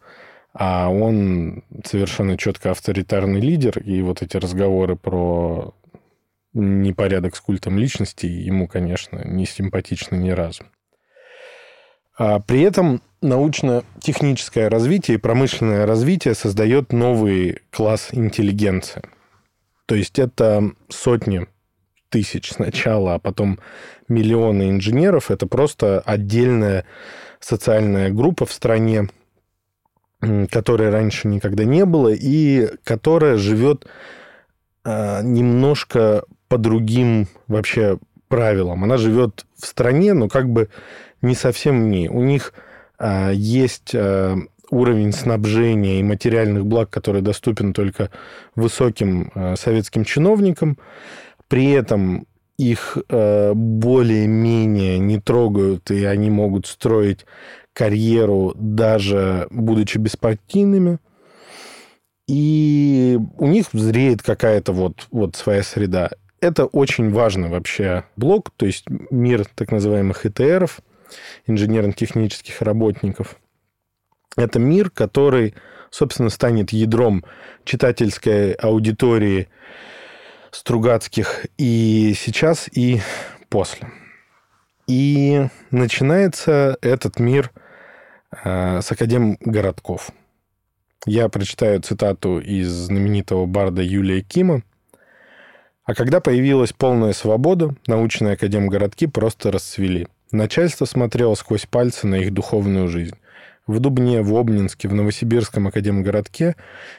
а 0.52 0.90
он 0.90 1.64
совершенно 1.84 2.36
четко 2.36 2.72
авторитарный 2.72 3.40
лидер, 3.40 3.78
и 3.78 4.02
вот 4.02 4.22
эти 4.22 4.36
разговоры 4.36 4.96
про 4.96 5.74
непорядок 6.52 7.36
с 7.36 7.40
культом 7.40 7.78
личности 7.78 8.26
ему, 8.26 8.66
конечно, 8.66 9.22
не 9.24 9.46
симпатичны 9.46 10.16
ни 10.16 10.30
разу. 10.30 10.64
А 12.18 12.40
при 12.40 12.62
этом 12.62 13.00
научно-техническое 13.20 14.68
развитие 14.68 15.16
и 15.16 15.20
промышленное 15.20 15.86
развитие 15.86 16.34
создает 16.34 16.92
новый 16.92 17.60
класс 17.70 18.08
интеллигенции. 18.12 19.02
То 19.86 19.94
есть 19.94 20.18
это 20.18 20.70
сотни 20.88 21.46
тысяч 22.10 22.52
сначала, 22.52 23.14
а 23.14 23.18
потом 23.18 23.58
миллионы 24.08 24.70
инженеров. 24.70 25.30
Это 25.30 25.46
просто 25.46 26.00
отдельная 26.00 26.84
социальная 27.40 28.10
группа 28.10 28.46
в 28.46 28.52
стране, 28.52 29.08
которой 30.50 30.90
раньше 30.90 31.28
никогда 31.28 31.64
не 31.64 31.84
было, 31.84 32.12
и 32.12 32.68
которая 32.84 33.36
живет 33.36 33.86
а, 34.84 35.22
немножко 35.22 36.24
по 36.48 36.58
другим 36.58 37.28
вообще 37.46 37.98
правилам. 38.28 38.84
Она 38.84 38.96
живет 38.96 39.46
в 39.58 39.66
стране, 39.66 40.14
но 40.14 40.28
как 40.28 40.48
бы 40.48 40.68
не 41.22 41.34
совсем 41.34 41.84
в 41.84 41.86
ней. 41.86 42.08
У 42.08 42.22
них 42.22 42.52
есть 43.00 43.94
а, 43.94 44.36
уровень 44.70 45.12
снабжения 45.12 46.00
и 46.00 46.02
материальных 46.02 46.66
благ, 46.66 46.90
который 46.90 47.22
доступен 47.22 47.72
только 47.72 48.10
высоким 48.54 49.30
а, 49.34 49.56
советским 49.56 50.04
чиновникам. 50.04 50.78
При 51.48 51.70
этом 51.70 52.26
их 52.58 52.98
а, 53.08 53.52
более-менее 53.54 54.98
не 54.98 55.20
трогают, 55.20 55.90
и 55.90 56.04
они 56.04 56.30
могут 56.30 56.66
строить 56.66 57.24
карьеру, 57.72 58.52
даже 58.56 59.46
будучи 59.50 59.98
беспартийными. 59.98 60.98
И 62.26 63.18
у 63.38 63.46
них 63.46 63.66
зреет 63.72 64.22
какая-то 64.22 64.72
вот, 64.72 65.06
вот 65.10 65.36
своя 65.36 65.62
среда. 65.62 66.10
Это 66.40 66.66
очень 66.66 67.10
важный 67.10 67.48
вообще 67.48 68.04
блок, 68.16 68.50
то 68.56 68.66
есть 68.66 68.84
мир 69.10 69.46
так 69.54 69.72
называемых 69.72 70.26
ИТРов, 70.26 70.80
инженерно-технических 71.46 72.62
работников. 72.62 73.36
Это 74.36 74.58
мир, 74.58 74.90
который, 74.90 75.54
собственно, 75.90 76.30
станет 76.30 76.70
ядром 76.70 77.24
читательской 77.64 78.52
аудитории 78.52 79.48
Стругацких 80.50 81.46
и 81.58 82.14
сейчас, 82.16 82.68
и 82.72 83.00
после. 83.48 83.88
И 84.86 85.46
начинается 85.70 86.78
этот 86.80 87.20
мир 87.20 87.50
э, 88.44 88.80
с 88.80 88.90
Академ 88.90 89.36
городков. 89.40 90.10
Я 91.04 91.28
прочитаю 91.28 91.82
цитату 91.82 92.38
из 92.38 92.68
знаменитого 92.68 93.44
барда 93.46 93.82
Юлия 93.82 94.22
Кима. 94.22 94.62
А 95.84 95.94
когда 95.94 96.20
появилась 96.20 96.72
полная 96.72 97.12
свобода, 97.12 97.74
научные 97.86 98.34
академгородки 98.34 99.06
просто 99.06 99.50
расцвели– 99.50 100.06
Начальство 100.30 100.84
смотрело 100.84 101.34
сквозь 101.34 101.64
пальцы 101.64 102.06
на 102.06 102.16
их 102.16 102.34
духовную 102.34 102.88
жизнь. 102.88 103.16
В 103.66 103.80
Дубне, 103.80 104.22
в 104.22 104.34
Обнинске, 104.36 104.88
в 104.88 104.94
Новосибирском 104.94 105.68
академгородке 105.68 106.56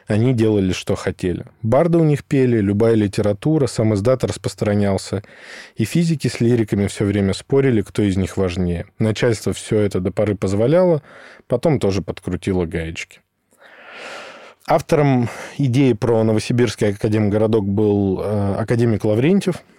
они 0.07 0.33
делали, 0.33 0.71
что 0.71 0.95
хотели. 0.95 1.45
Барды 1.63 1.97
у 1.97 2.03
них 2.03 2.23
пели, 2.23 2.59
любая 2.59 2.93
литература, 2.93 3.65
сам 3.67 3.93
издат 3.95 4.23
распространялся. 4.23 5.23
И 5.75 5.85
физики 5.85 6.27
с 6.27 6.39
лириками 6.39 6.87
все 6.87 7.05
время 7.05 7.33
спорили, 7.33 7.81
кто 7.81 8.03
из 8.03 8.17
них 8.17 8.37
важнее. 8.37 8.85
Начальство 8.99 9.53
все 9.53 9.79
это 9.79 9.99
до 9.99 10.11
поры 10.11 10.35
позволяло, 10.35 11.01
потом 11.47 11.79
тоже 11.79 12.01
подкрутило 12.03 12.65
гаечки. 12.65 13.21
Автором 14.67 15.27
идеи 15.57 15.93
про 15.93 16.23
Новосибирский 16.23 16.89
академгородок 16.89 17.65
был 17.65 18.21
э, 18.21 18.55
академик 18.57 19.05
Лаврентьев– 19.05 19.63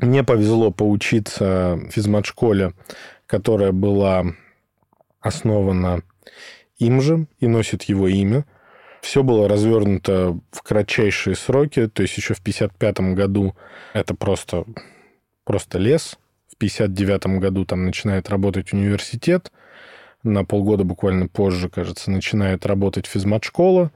мне 0.00 0.24
повезло 0.24 0.70
поучиться 0.70 1.78
в 1.82 1.90
физмат-школе, 1.90 2.72
которая 3.26 3.72
была 3.72 4.24
основана 5.20 6.02
им 6.78 7.00
же 7.00 7.26
и 7.38 7.46
носит 7.46 7.84
его 7.84 8.08
имя. 8.08 8.46
Все 9.02 9.22
было 9.22 9.48
развернуто 9.48 10.38
в 10.50 10.62
кратчайшие 10.62 11.36
сроки, 11.36 11.86
то 11.86 12.02
есть 12.02 12.16
еще 12.16 12.34
в 12.34 12.40
1955 12.40 13.14
году 13.14 13.54
это 13.92 14.14
просто, 14.14 14.64
просто 15.44 15.78
лес. 15.78 16.18
В 16.48 16.56
1959 16.56 17.40
году 17.40 17.64
там 17.64 17.84
начинает 17.86 18.28
работать 18.28 18.72
университет. 18.72 19.52
На 20.22 20.44
полгода 20.44 20.84
буквально 20.84 21.28
позже, 21.28 21.70
кажется, 21.70 22.10
начинает 22.10 22.66
работать 22.66 23.06
физмат-школа. 23.06 23.90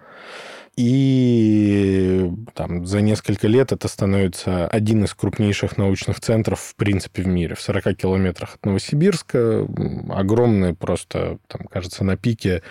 И 0.77 2.31
там, 2.55 2.85
за 2.85 3.01
несколько 3.01 3.47
лет 3.47 3.71
это 3.71 3.87
становится 3.87 4.67
один 4.67 5.05
из 5.05 5.15
крупнейших 5.15 5.79
научных 5.79 6.21
центров, 6.21 6.61
в 6.61 6.75
принципе, 6.75 7.23
в 7.23 7.29
мире. 7.29 7.55
В 7.55 7.61
40 7.61 7.97
километрах 7.97 8.57
от 8.57 8.67
Новосибирска. 8.67 9.69
Огромные 10.11 10.75
просто, 10.75 11.39
там, 11.47 11.67
кажется, 11.69 12.03
на 12.03 12.17
пике 12.17 12.63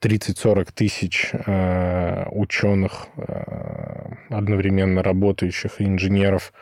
30-40 0.00 0.68
тысяч 0.74 1.30
э, 1.32 2.26
ученых, 2.30 3.06
э, 3.16 3.44
одновременно 4.28 5.02
работающих, 5.02 5.80
инженеров 5.80 6.52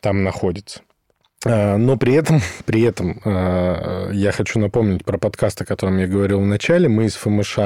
там 0.00 0.22
находится. 0.22 0.82
Э, 1.44 1.76
но 1.76 1.96
при 1.96 2.14
этом, 2.14 2.40
при 2.66 2.82
этом 2.82 3.20
э, 3.24 4.10
я 4.12 4.32
хочу 4.32 4.58
напомнить 4.58 5.04
про 5.04 5.18
подкаст, 5.18 5.62
о 5.62 5.64
котором 5.64 5.98
я 5.98 6.06
говорил 6.06 6.40
в 6.40 6.46
начале. 6.46 6.88
Мы 6.88 7.06
из 7.06 7.14
ФМШ. 7.14 7.58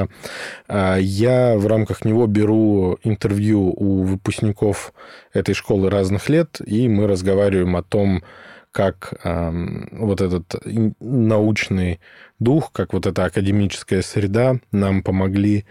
Э, 0.67 0.97
я 0.99 1.55
в 1.57 1.65
рамках 1.67 2.05
него 2.05 2.27
беру 2.27 2.97
интервью 3.03 3.73
у 3.75 4.03
выпускников 4.03 4.93
этой 5.33 5.55
школы 5.55 5.89
разных 5.89 6.29
лет, 6.29 6.61
и 6.65 6.87
мы 6.87 7.07
разговариваем 7.07 7.75
о 7.75 7.83
том, 7.83 8.23
как 8.71 9.13
эм, 9.23 9.87
вот 9.91 10.19
этот 10.19 10.55
научный 10.99 11.99
дух, 12.39 12.71
как 12.71 12.93
вот 12.93 13.05
эта 13.05 13.25
академическая 13.25 14.01
среда 14.01 14.55
нам 14.71 15.03
помогли 15.03 15.65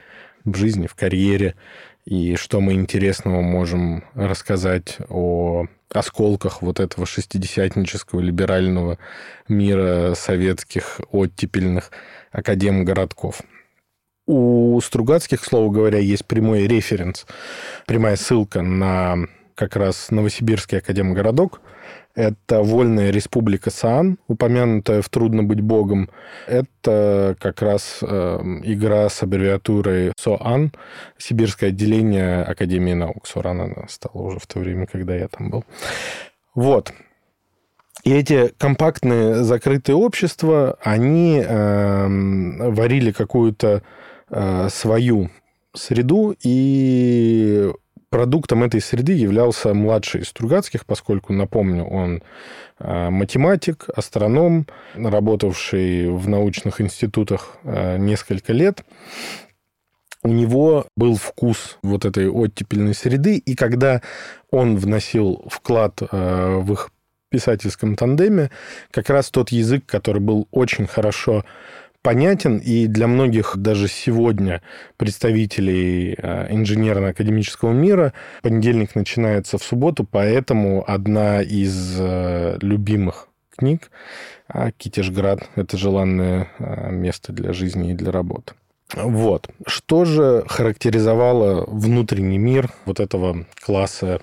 в 0.44 0.56
жизни, 0.56 0.86
в 0.86 0.94
карьере, 0.94 1.56
и 2.04 2.36
что 2.36 2.60
мы 2.60 2.74
интересного 2.74 3.40
можем 3.40 4.04
рассказать 4.14 4.98
о 5.08 5.66
осколках 5.92 6.62
вот 6.62 6.81
этого 6.81 7.07
шестидесятнического 7.07 8.20
либерального 8.20 8.98
мира 9.48 10.14
советских 10.14 11.00
оттепельных 11.11 11.90
академ-городков. 12.31 13.42
У 14.26 14.81
Стругацких, 14.81 15.40
к 15.40 15.44
слову 15.44 15.70
говоря, 15.70 15.98
есть 15.98 16.24
прямой 16.26 16.66
референс, 16.66 17.26
прямая 17.87 18.16
ссылка 18.16 18.62
на 18.62 19.26
как 19.55 19.76
раз 19.76 20.11
Новосибирский 20.11 20.78
академгородок, 20.78 21.61
это 22.14 22.62
Вольная 22.62 23.11
Республика 23.11 23.70
Саан, 23.70 24.18
упомянутая 24.29 25.03
в 25.03 25.09
«Трудно 25.09 25.42
быть 25.42 25.61
богом». 25.61 26.11
Это 26.46 27.37
как 27.40 27.62
раз 27.62 28.01
э, 28.03 28.38
игра 28.64 29.09
с 29.09 29.22
аббревиатурой 29.22 30.12
СОАН, 30.18 30.72
Сибирское 31.16 31.70
отделение 31.70 32.42
Академии 32.42 32.92
наук. 32.92 33.27
СОРАН 33.27 33.61
она 33.62 33.88
стала 33.88 34.22
уже 34.22 34.38
в 34.38 34.46
то 34.46 34.59
время, 34.59 34.87
когда 34.87 35.14
я 35.14 35.29
там 35.29 35.51
был. 35.51 35.64
Вот. 36.55 36.92
И 38.05 38.12
эти 38.12 38.48
компактные 38.59 39.44
закрытые 39.44 39.96
общества, 39.96 40.77
они 40.83 41.42
э, 41.42 42.07
варили 42.09 43.12
какую-то 43.12 43.83
э, 44.29 44.68
свою 44.70 45.31
среду, 45.75 46.35
и 46.42 47.70
продуктом 48.12 48.62
этой 48.62 48.83
среды 48.83 49.14
являлся 49.14 49.72
младший 49.72 50.20
из 50.20 50.29
Стругацких, 50.29 50.85
поскольку, 50.85 51.33
напомню, 51.33 51.85
он 51.85 52.22
а, 52.79 53.11
математик, 53.11 53.87
астроном, 53.96 54.66
работавший 54.94 56.11
в 56.11 56.29
научных 56.29 56.83
институтах 56.83 57.57
а, 57.64 57.96
несколько 57.96 58.53
лет. 58.53 58.85
У 60.22 60.29
него 60.29 60.87
был 60.94 61.16
вкус 61.16 61.79
вот 61.83 62.05
этой 62.05 62.29
оттепельной 62.29 62.94
среды, 62.94 63.38
и 63.38 63.55
когда 63.57 64.03
он 64.51 64.77
вносил 64.77 65.42
вклад 65.48 66.03
а, 66.03 66.59
в 66.59 66.70
их 66.70 66.90
писательском 67.31 67.96
тандеме, 67.96 68.51
как 68.90 69.09
раз 69.09 69.31
тот 69.31 69.48
язык, 69.48 69.87
который 69.87 70.20
был 70.20 70.48
очень 70.51 70.87
хорошо 70.87 71.46
понятен, 72.02 72.58
и 72.58 72.86
для 72.86 73.06
многих 73.06 73.56
даже 73.56 73.88
сегодня 73.88 74.60
представителей 74.96 76.14
э, 76.18 76.52
инженерно-академического 76.52 77.72
мира 77.72 78.12
понедельник 78.42 78.94
начинается 78.94 79.56
в 79.56 79.62
субботу, 79.62 80.04
поэтому 80.04 80.84
одна 80.86 81.40
из 81.40 81.96
э, 81.98 82.58
любимых 82.60 83.28
книг 83.56 83.90
а 84.48 84.70
Китежград– 84.72 85.48
это 85.54 85.78
желанное 85.78 86.50
э, 86.58 86.90
место 86.90 87.32
для 87.32 87.52
жизни 87.52 87.92
и 87.92 87.94
для 87.94 88.12
работы. 88.12 88.54
Вот. 88.94 89.48
Что 89.66 90.04
же 90.04 90.44
характеризовало 90.46 91.64
внутренний 91.66 92.36
мир 92.36 92.70
вот 92.84 93.00
этого 93.00 93.46
класса 93.64 94.20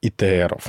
ИТРов? 0.00 0.66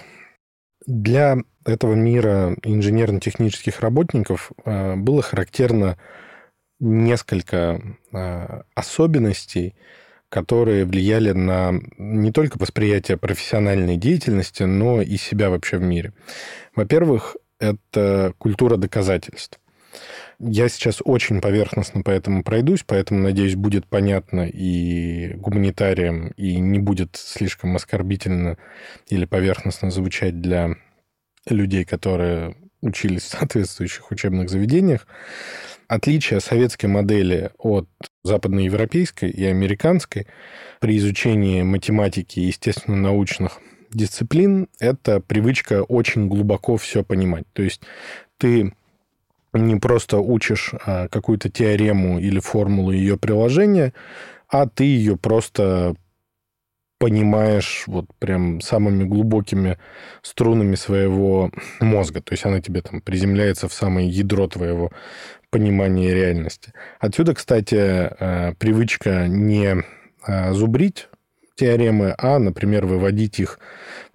Для 0.88 1.38
этого 1.66 1.94
мира 1.94 2.56
инженерно-технических 2.64 3.82
работников 3.82 4.52
было 4.66 5.22
характерно 5.22 6.00
несколько 6.80 7.82
э, 8.12 8.62
особенностей, 8.76 9.76
которые 10.30 10.86
влияли 10.86 11.32
на 11.32 11.74
не 11.98 12.32
только 12.32 12.58
восприятие 12.58 13.18
профессиональной 13.18 13.98
деятельности, 13.98 14.64
но 14.64 15.02
и 15.02 15.18
себя 15.18 15.50
вообще 15.50 15.78
в 15.78 15.82
мире. 15.82 16.14
Во-первых, 16.76 17.36
это 17.60 18.34
культура 18.38 18.78
доказательств. 18.78 19.60
Я 20.40 20.70
сейчас 20.70 21.02
очень 21.04 21.42
поверхностно 21.42 22.02
по 22.02 22.12
этому 22.12 22.44
пройдусь, 22.44 22.86
поэтому, 22.88 23.22
надеюсь, 23.22 23.56
будет 23.56 23.86
понятно 23.86 24.48
и 24.48 25.34
гуманитариям, 25.34 26.30
и 26.38 26.56
не 26.56 26.80
будет 26.80 27.18
слишком 27.18 27.76
оскорбительно 27.76 28.58
или 29.10 29.26
поверхностно 29.26 29.92
звучать 29.92 30.40
для 30.40 30.76
людей, 31.46 31.84
которые 31.84 32.56
учились 32.82 33.24
в 33.24 33.38
соответствующих 33.38 34.12
учебных 34.12 34.50
заведениях. 34.50 35.08
Отличие 35.90 36.40
советской 36.40 36.86
модели 36.86 37.50
от 37.58 37.90
западноевропейской 38.24 39.32
и 39.32 39.44
американской 39.44 40.28
при 40.80 40.96
изучении 40.98 41.64
математики 41.64 42.40
и 42.40 42.44
естественно-научных 42.44 43.60
дисциплин– 43.90 44.68
это 44.80 45.20
привычка 45.20 45.82
очень 45.82 46.28
глубоко 46.28 46.78
все 46.78 47.04
понимать. 47.04 47.46
То 47.54 47.64
есть 47.64 47.82
ты 48.38 48.72
не 49.54 49.78
просто 49.78 50.20
учишь 50.20 50.74
а, 50.86 51.08
какую-то 51.08 51.50
теорему 51.50 52.20
или 52.20 52.40
формулу 52.40 52.92
ее 52.92 53.18
приложения, 53.18 53.92
а 54.48 54.70
ты 54.70 54.84
ее 54.84 55.18
просто 55.18 55.96
понимаешь 57.00 57.86
вот 57.88 58.06
прям 58.20 58.60
самыми 58.62 59.06
глубокими 59.06 59.80
струнами 60.22 60.76
своего 60.76 61.50
мозга. 61.80 62.22
То 62.22 62.34
есть 62.34 62.46
она 62.46 62.62
тебе 62.62 62.82
там 62.82 63.02
приземляется 63.02 63.68
в 63.68 63.74
самое 63.74 64.08
ядро 64.08 64.48
твоего 64.48 64.92
понимания 65.50 66.14
реальности. 66.14 66.74
Отсюда, 67.00 67.34
кстати, 67.34 67.76
а, 67.76 68.54
привычка 68.58 69.28
не 69.28 69.84
а, 70.24 70.54
зубрить 70.54 71.10
теоремы, 71.60 72.16
а, 72.18 72.40
например, 72.40 72.86
выводить 72.86 73.40
их 73.40 73.60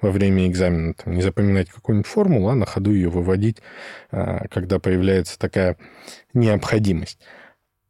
во 0.01 0.11
время 0.11 0.47
экзамена. 0.47 0.94
Там, 0.94 1.14
не 1.14 1.20
запоминать 1.20 1.68
какую-нибудь 1.68 2.11
формулу, 2.11 2.49
а 2.49 2.55
на 2.55 2.64
ходу 2.64 2.92
ее 2.92 3.11
выводить, 3.11 3.59
а, 4.11 4.47
когда 4.49 4.79
появляется 4.79 5.38
такая 5.38 5.77
необходимость. 6.33 7.18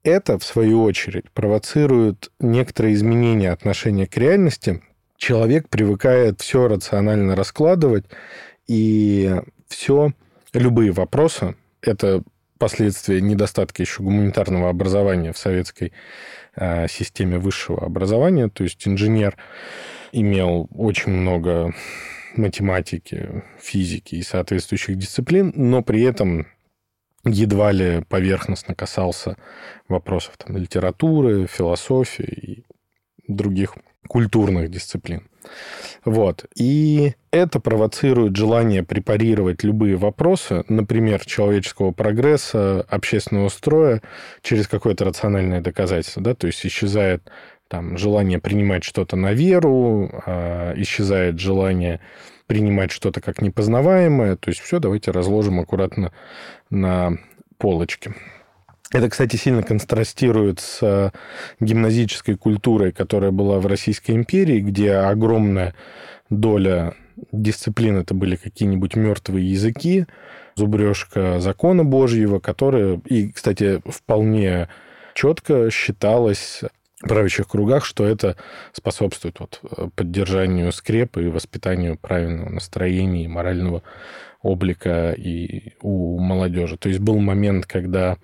Это, 0.02 0.38
в 0.38 0.44
свою 0.44 0.83
очередь, 0.83 1.30
провоцирует 1.30 2.33
некоторые 2.40 2.94
изменения 2.94 3.52
отношения 3.52 4.09
к 4.09 4.16
реальности. 4.16 4.83
Человек 5.16 5.68
привыкает 5.68 6.40
все 6.40 6.66
рационально 6.66 7.37
раскладывать, 7.37 8.07
и 8.66 9.40
все, 9.68 10.12
любые 10.52 10.90
вопросы, 10.90 11.54
это 11.80 12.24
последствия 12.64 13.20
недостатка 13.20 13.83
еще 13.83 14.03
гуманитарного 14.03 14.70
образования 14.70 15.33
в 15.33 15.38
советской 15.38 15.92
Э, 16.57 16.87
системе 16.88 17.38
высшего 17.38 17.85
образования. 17.85 18.48
То 18.48 18.62
есть 18.62 18.87
инженер 18.87 19.37
имел 20.12 20.68
очень 20.72 21.11
много 21.11 21.74
математики, 22.37 23.42
физики 23.61 24.14
и 24.14 24.22
соответствующих 24.22 24.96
дисциплин, 24.96 25.53
но 25.57 25.83
при 25.83 26.03
этом 26.03 26.46
едва 27.24 27.72
ли 27.72 28.05
поверхностно 28.09 28.77
касался 28.77 29.37
вопросов 29.88 30.37
там, 30.37 30.57
литературы, 30.57 31.48
философии 31.48 32.64
и 33.27 33.33
других 33.33 33.74
культурных 34.07 34.70
дисциплин. 34.70 35.29
Вот. 36.04 36.44
И 36.54 37.14
это 37.30 37.61
провоцирует 37.61 38.37
желание 38.37 38.83
препарировать 38.83 39.64
любые 39.64 39.96
вопросы, 39.96 40.64
например, 40.68 41.24
человеческого 41.24 41.92
прогресса, 41.92 42.83
общественного 42.88 43.48
строя, 43.48 44.02
через 44.42 44.68
какое-то 44.68 45.04
рациональное 45.04 45.61
доказательство. 45.61 46.22
Да? 46.22 46.35
То 46.35 46.46
есть 46.46 46.64
исчезает 46.64 47.30
там, 47.68 47.96
желание 47.96 48.38
принимать 48.38 48.85
что-то 48.85 49.16
на 49.16 49.33
веру, 49.33 50.11
э, 50.26 50.74
исчезает 50.76 51.40
желание 51.40 52.00
принимать 52.46 52.92
что-то 52.92 53.20
как 53.20 53.40
непознаваемое. 53.40 54.37
То 54.37 54.50
есть 54.50 54.61
все 54.61 54.78
давайте 54.78 55.11
разложим 55.11 55.61
аккуратно 55.61 56.12
на 56.70 57.18
полочке. 57.59 58.14
Это, 58.94 59.11
кстати, 59.11 59.35
сильно 59.35 59.64
контрастирует 59.64 60.61
с 60.61 60.78
э, 60.80 61.11
гимназической 61.59 62.37
культурой, 62.37 62.92
которая 62.92 63.33
была 63.33 63.59
в 63.59 63.66
Российской 63.66 64.12
империи, 64.12 64.61
где 64.61 64.92
огромная 64.92 65.74
доля 66.30 66.94
дисциплин 67.33 67.96
это 67.96 68.14
были 68.14 68.37
какие-нибудь 68.37 68.94
мертвые 68.94 69.50
языки, 69.50 70.07
зубрежка 70.54 71.40
закона 71.40 71.85
Божьего, 71.85 72.38
которые, 72.38 73.00
и, 73.07 73.33
кстати, 73.33 73.83
вполне 73.85 74.68
четко 75.14 75.72
считалось 75.72 76.61
в 77.02 77.09
правящих 77.09 77.48
кругах, 77.48 77.85
что 77.85 78.07
это 78.07 78.37
способствует 78.72 79.40
вот 79.40 79.61
поддержанию 79.96 80.70
скрепы 80.70 81.24
и 81.24 81.28
воспитанию 81.30 81.98
правильного 81.98 82.48
настроения 82.48 83.24
и 83.24 83.28
морального 83.28 83.83
облика 84.40 85.11
и 85.12 85.72
у 85.80 86.20
молодежи. 86.20 86.76
То 86.76 86.88
есть 86.88 87.00
был 87.00 87.18
момент, 87.18 87.66
когда 87.66 88.18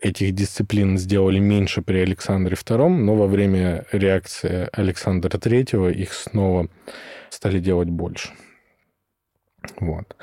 этих 0.00 0.32
дисциплин 0.34 0.98
сделали 0.98 1.38
меньше 1.38 1.82
при 1.82 1.98
Александре 1.98 2.56
II, 2.56 2.88
но 2.88 3.14
во 3.14 3.26
время 3.26 3.86
реакции 3.92 4.68
Александра 4.72 5.30
III 5.30 5.92
их 5.92 6.12
снова 6.12 6.68
стали 7.30 7.58
делать 7.58 7.88
больше. 7.88 8.30
Вот. 9.80 10.16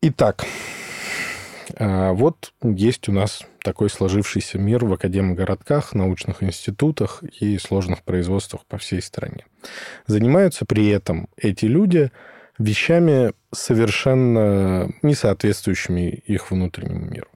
Итак, 0.00 0.44
а, 1.76 2.12
вот 2.12 2.52
есть 2.62 3.08
у 3.08 3.12
нас 3.12 3.42
такой 3.62 3.90
сложившийся 3.90 4.58
мир 4.58 4.84
в 4.84 4.92
академгородках, 4.92 5.94
научных 5.94 6.42
институтах 6.42 7.22
и 7.22 7.58
сложных 7.58 8.02
производствах 8.02 8.64
по 8.66 8.78
всей 8.78 9.00
стране. 9.00 9.46
Занимаются 10.06 10.64
при 10.64 10.88
этом 10.88 11.28
эти 11.36 11.66
люди 11.66 12.10
вещами 12.58 13.32
совершенно 13.52 14.90
не 15.02 15.14
соответствующими 15.14 16.10
их 16.10 16.50
внутреннему 16.50 17.06
миру. 17.06 17.28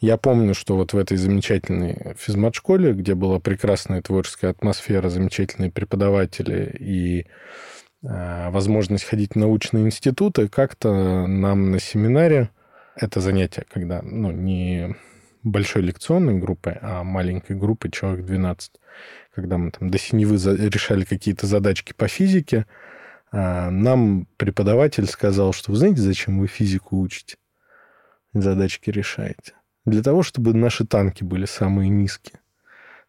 Я 0.00 0.16
помню, 0.16 0.54
что 0.54 0.76
вот 0.76 0.92
в 0.92 0.98
этой 0.98 1.16
замечательной 1.16 2.14
физмат-школе, 2.16 2.92
где 2.92 3.14
была 3.14 3.38
прекрасная 3.38 4.02
творческая 4.02 4.48
атмосфера, 4.48 5.08
замечательные 5.08 5.70
преподаватели 5.70 6.76
и 6.78 7.26
э, 8.02 8.50
возможность 8.50 9.04
ходить 9.04 9.32
в 9.32 9.36
научные 9.36 9.84
институты, 9.84 10.48
как-то 10.48 11.26
нам 11.26 11.70
на 11.70 11.80
семинаре 11.80 12.50
это 12.96 13.20
занятие, 13.20 13.64
когда 13.70 14.02
ну, 14.02 14.30
не 14.30 14.94
большой 15.42 15.82
лекционной 15.82 16.38
группы, 16.38 16.78
а 16.80 17.02
маленькой 17.02 17.56
группы, 17.56 17.90
человек 17.90 18.24
12, 18.24 18.72
когда 19.34 19.58
мы 19.58 19.70
там 19.70 19.90
до 19.90 19.98
синевы 19.98 20.36
решали 20.36 21.04
какие-то 21.04 21.46
задачки 21.46 21.92
по 21.96 22.08
физике, 22.08 22.66
э, 23.32 23.70
нам 23.70 24.26
преподаватель 24.36 25.06
сказал, 25.06 25.52
что 25.52 25.72
вы 25.72 25.78
знаете, 25.78 26.00
зачем 26.00 26.38
вы 26.38 26.46
физику 26.46 27.00
учите? 27.00 27.36
Задачки 28.32 28.90
решаете. 28.90 29.54
Для 29.84 30.02
того, 30.02 30.22
чтобы 30.22 30.54
наши 30.54 30.86
танки 30.86 31.24
были 31.24 31.44
самые 31.44 31.88
низкие. 31.88 32.40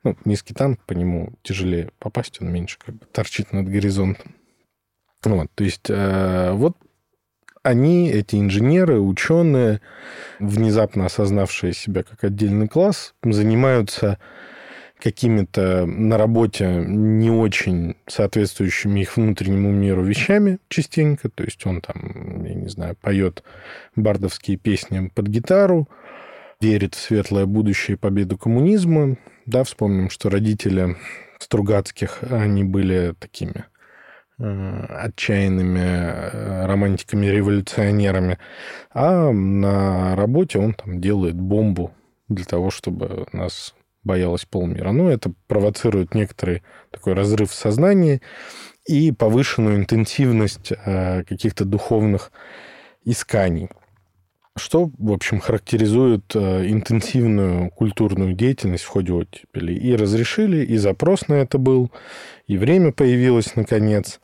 Ну, 0.03 0.17
низкий 0.25 0.53
танк, 0.53 0.81
по 0.85 0.93
нему 0.93 1.33
тяжелее 1.43 1.91
попасть, 1.99 2.41
он 2.41 2.51
меньше 2.51 2.77
как 2.83 2.95
бы 2.95 3.05
торчит 3.05 3.53
над 3.53 3.67
горизонтом. 3.69 4.35
Вот, 5.23 5.49
то 5.55 5.63
есть 5.63 5.89
э, 5.89 6.51
вот 6.51 6.75
они, 7.61 8.09
эти 8.09 8.35
инженеры, 8.35 8.99
ученые, 8.99 9.79
внезапно 10.39 11.05
осознавшие 11.05 11.73
себя 11.73 12.03
как 12.03 12.25
отдельный 12.25 12.67
класс, 12.67 13.15
занимаются 13.23 14.19
какими-то 15.03 15.85
на 15.85 16.17
работе 16.17 16.85
не 16.87 17.29
очень 17.29 17.97
соответствующими 18.07 19.01
их 19.01 19.17
внутреннему 19.17 19.69
миру 19.69 20.01
вещами 20.01 20.59
частенько. 20.69 21.29
То 21.29 21.43
есть 21.43 21.65
он 21.65 21.81
там, 21.81 22.45
я 22.45 22.53
не 22.53 22.69
знаю, 22.69 22.95
поет 23.01 23.43
бардовские 23.97 24.55
песни 24.55 25.11
под 25.13 25.27
гитару, 25.27 25.89
верит 26.61 26.95
в 26.95 27.01
светлое 27.01 27.45
будущее 27.45 27.95
и 27.95 27.99
победу 27.99 28.37
коммунизма. 28.37 29.17
Да, 29.45 29.65
вспомним, 29.65 30.09
что 30.09 30.29
родители 30.29 30.95
Стругацких, 31.37 32.19
они 32.29 32.63
были 32.63 33.13
такими 33.19 33.65
э, 34.39 34.85
отчаянными 35.01 35.79
э, 35.81 36.65
романтиками-революционерами. 36.65 38.37
А 38.93 39.31
на 39.31 40.15
работе 40.15 40.59
он 40.59 40.73
там 40.73 41.01
делает 41.01 41.35
бомбу 41.35 41.91
для 42.29 42.45
того, 42.45 42.71
чтобы 42.71 43.25
нас 43.33 43.75
боялась 44.03 44.45
полмира. 44.45 44.91
Но 44.91 45.09
это 45.09 45.31
провоцирует 45.47 46.13
некоторый 46.13 46.63
такой 46.91 47.13
разрыв 47.13 47.51
в 47.51 47.55
сознании 47.55 48.21
и 48.85 49.11
повышенную 49.11 49.77
интенсивность 49.77 50.71
э, 50.71 51.23
каких-то 51.23 51.65
духовных 51.65 52.31
исканий. 53.05 53.69
Что, 54.55 54.91
в 54.99 55.11
общем, 55.11 55.39
характеризует 55.39 56.35
э, 56.35 56.69
интенсивную 56.69 57.71
культурную 57.71 58.33
деятельность 58.33 58.83
в 58.83 58.89
ходе 58.89 59.13
оттепели. 59.13 59.73
И 59.73 59.95
разрешили, 59.95 60.63
и 60.63 60.77
запрос 60.77 61.27
на 61.27 61.35
это 61.35 61.57
был, 61.57 61.91
и 62.47 62.57
время 62.57 62.91
появилось 62.91 63.55
наконец. 63.55 64.19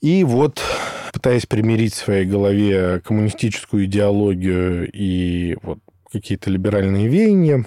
И 0.00 0.24
вот 0.24 0.62
пытаясь 1.12 1.46
примирить 1.46 1.94
в 1.94 1.96
своей 1.96 2.26
голове 2.26 3.00
коммунистическую 3.00 3.86
идеологию 3.86 4.88
и 4.92 5.56
вот 5.62 5.78
какие-то 6.12 6.50
либеральные 6.50 7.08
веяния, 7.08 7.64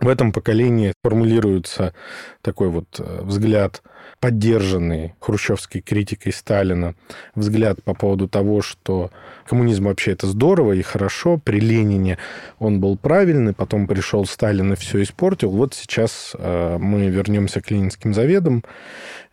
в 0.00 0.08
этом 0.08 0.32
поколении 0.32 0.92
формулируется 1.02 1.94
такой 2.42 2.68
вот 2.68 3.00
э, 3.00 3.20
взгляд, 3.22 3.82
поддержанный 4.20 5.14
хрущевской 5.20 5.80
критикой 5.80 6.32
Сталина, 6.32 6.94
взгляд 7.34 7.82
по 7.82 7.94
поводу 7.94 8.28
того, 8.28 8.62
что 8.62 9.10
коммунизм 9.46 9.84
вообще 9.84 10.12
это 10.12 10.26
здорово 10.26 10.72
и 10.72 10.82
хорошо, 10.82 11.38
при 11.38 11.60
Ленине 11.60 12.18
он 12.58 12.80
был 12.80 12.96
правильный, 12.96 13.52
потом 13.52 13.86
пришел 13.86 14.24
Сталин 14.24 14.72
и 14.72 14.76
все 14.76 15.02
испортил. 15.02 15.50
Вот 15.50 15.74
сейчас 15.74 16.34
э, 16.38 16.78
мы 16.78 17.08
вернемся 17.08 17.60
к 17.60 17.70
ленинским 17.70 18.14
заведам, 18.14 18.64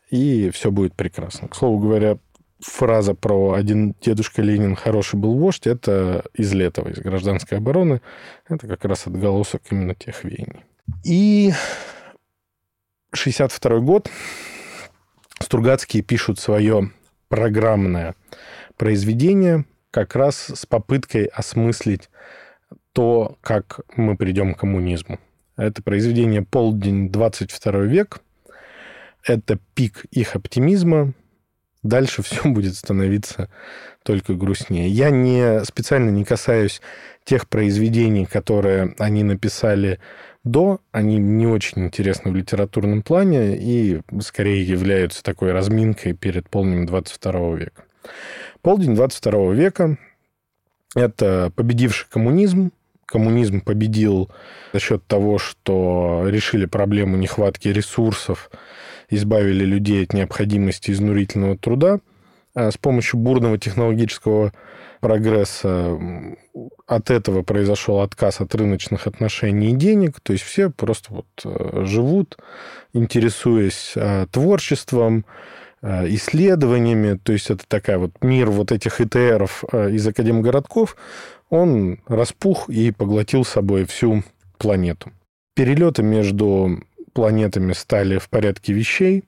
и 0.09 0.49
все 0.53 0.71
будет 0.71 0.93
прекрасно. 0.93 1.47
К 1.47 1.55
слову 1.55 1.79
говоря, 1.79 2.17
фраза 2.65 3.13
про 3.13 3.53
«один 3.53 3.95
дедушка 4.01 4.41
Ленин 4.41 4.75
хороший 4.75 5.17
был 5.17 5.37
вождь»— 5.37 5.67
это 5.67 6.25
из 6.33 6.53
Летова, 6.53 6.89
из 6.89 6.99
гражданской 6.99 7.57
обороны. 7.57 8.01
Это 8.47 8.67
как 8.67 8.85
раз 8.85 9.07
отголосок 9.07 9.61
именно 9.71 9.95
тех 9.95 10.23
веяний. 10.23 10.63
И 11.03 11.51
62 13.13 13.79
год. 13.79 14.09
Стругацкие 15.39 16.03
пишут 16.03 16.39
свое 16.39 16.91
программное 17.27 18.15
произведение 18.77 19.65
как 19.91 20.15
раз 20.15 20.51
с 20.53 20.65
попыткой 20.65 21.25
осмыслить 21.25 22.09
то, 22.93 23.37
как 23.41 23.81
мы 23.95 24.17
придем 24.17 24.53
к 24.53 24.59
коммунизму. 24.59 25.19
Это 25.57 25.81
произведение 25.81 26.41
«Полдень, 26.41 27.09
22 27.09 27.81
век». 27.81 28.21
Это 29.23 29.57
пик 29.73 30.05
их 30.11 30.35
оптимизма, 30.35 31.13
дальше 31.85 32.21
все 32.23 32.41
будет 32.43 32.75
становиться 32.75 33.49
только 34.03 34.33
грустнее. 34.33 34.89
Я 34.89 35.09
не 35.09 35.63
специально 35.65 36.09
не 36.09 36.23
касаюсь 36.23 36.81
тех 37.23 37.47
произведений, 37.47 38.25
которые 38.25 38.93
они 38.99 39.23
написали 39.23 39.99
до, 40.43 40.79
они 40.91 41.17
не 41.17 41.47
очень 41.47 41.85
интересны 41.85 42.31
в 42.31 42.35
литературном 42.35 43.01
плане 43.01 43.57
и 43.57 44.01
скорее 44.21 44.63
являются 44.63 45.23
такой 45.23 45.51
разминкой 45.51 46.13
перед 46.13 46.49
полднем 46.49 46.85
22 46.85 47.55
века. 47.55 47.83
Полдень 48.61 48.93
22 48.93 49.53
века– 49.53 49.97
это 50.95 51.51
победивший 51.55 52.07
коммунизм. 52.09 52.71
Коммунизм 53.07 53.61
победил 53.61 54.29
за 54.73 54.79
счет 54.79 55.05
того, 55.07 55.39
что 55.39 56.25
решили 56.27 56.65
проблему 56.65 57.17
нехватки 57.17 57.69
ресурсов– 57.69 58.51
избавили 59.09 59.65
людей 59.65 60.03
от 60.03 60.13
необходимости 60.13 60.91
изнурительного 60.91 61.57
труда. 61.57 61.99
А 62.55 62.71
с 62.71 62.77
помощью 62.77 63.19
бурного 63.19 63.57
технологического 63.57 64.53
прогресса 65.01 65.99
от 66.87 67.11
этого 67.11 67.43
произошел 67.43 67.99
отказ 67.99 68.41
от 68.41 68.55
рыночных 68.55 69.07
отношений 69.07 69.71
и 69.71 69.75
денег. 69.75 70.19
То 70.21 70.33
есть 70.33 70.45
все 70.45 70.69
просто 70.69 71.13
вот 71.13 71.27
э, 71.43 71.83
живут, 71.85 72.37
интересуясь 72.93 73.93
э, 73.95 74.25
творчеством, 74.31 75.25
э, 75.81 76.07
исследованиями. 76.15 77.19
То 77.21 77.33
есть 77.33 77.51
это 77.51 77.67
такая 77.67 77.97
вот 77.97 78.11
мир 78.21 78.49
вот 78.49 78.71
этих 78.71 79.01
ИТРов 79.01 79.63
из 79.73 80.07
академгородков, 80.07 80.95
он 81.49 81.99
распух 82.07 82.69
и 82.69 82.91
поглотил 82.91 83.43
собой 83.43 83.85
всю 83.85 84.23
планету. 84.57 85.11
Перелеты 85.55 86.03
между 86.03 86.81
планетами 87.15 87.73
стали 87.73 88.19
в 88.19 88.29
порядке 88.29 88.73
вещей. 88.73 89.23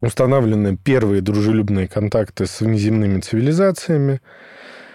Установлены 0.00 0.76
первые 0.76 1.20
дружелюбные 1.20 1.86
контакты 1.86 2.46
с 2.46 2.60
внеземными 2.60 3.20
цивилизациями. 3.20 4.20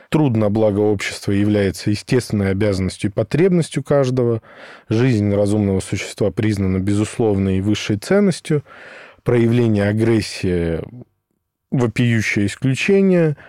Труд 0.10 0.34
благо 0.36 0.80
общества 0.80 1.32
является 1.32 1.92
естественной 1.92 2.52
обязанностью 2.52 3.10
и 3.10 3.14
потребностью 3.14 3.84
каждого. 3.84 4.42
Жизнь 4.90 5.34
разумного 5.34 5.80
существа 5.80 6.32
признана 6.32 6.80
безусловной 6.80 7.60
и 7.60 7.62
высшей 7.62 7.98
ценностью. 7.98 8.64
Проявление 9.24 9.88
агрессии– 9.88 10.82
вопиющее 11.72 12.48
исключение– 12.48 13.38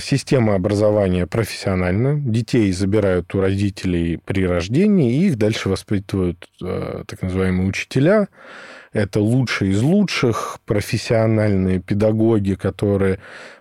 система 0.00 0.54
образования 0.54 1.26
профессиональна. 1.26 2.18
Детей 2.20 2.70
забирают 2.72 3.34
у 3.34 3.40
родителей 3.40 4.18
при 4.18 4.46
рождении, 4.46 5.14
и 5.14 5.28
их 5.28 5.36
дальше 5.36 5.68
воспитывают 5.68 6.48
а, 6.62 7.04
так 7.06 7.22
называемые 7.22 7.68
учителя. 7.68 8.28
Это 8.92 9.20
лучшие 9.20 9.70
из 9.70 9.80
лучших, 9.80 10.58
профессиональные 10.66 11.80
педагоги, 11.80 12.54
которые 12.54 13.20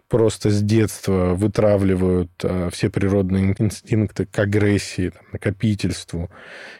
просто 0.09 0.49
с 0.49 0.61
детства 0.61 1.35
вытравливают 1.35 2.31
а, 2.43 2.69
все 2.71 2.89
природные 2.89 3.55
инстинкты 3.57 4.25
к 4.25 4.39
агрессии, 4.39 5.13
накопительству 5.31 6.31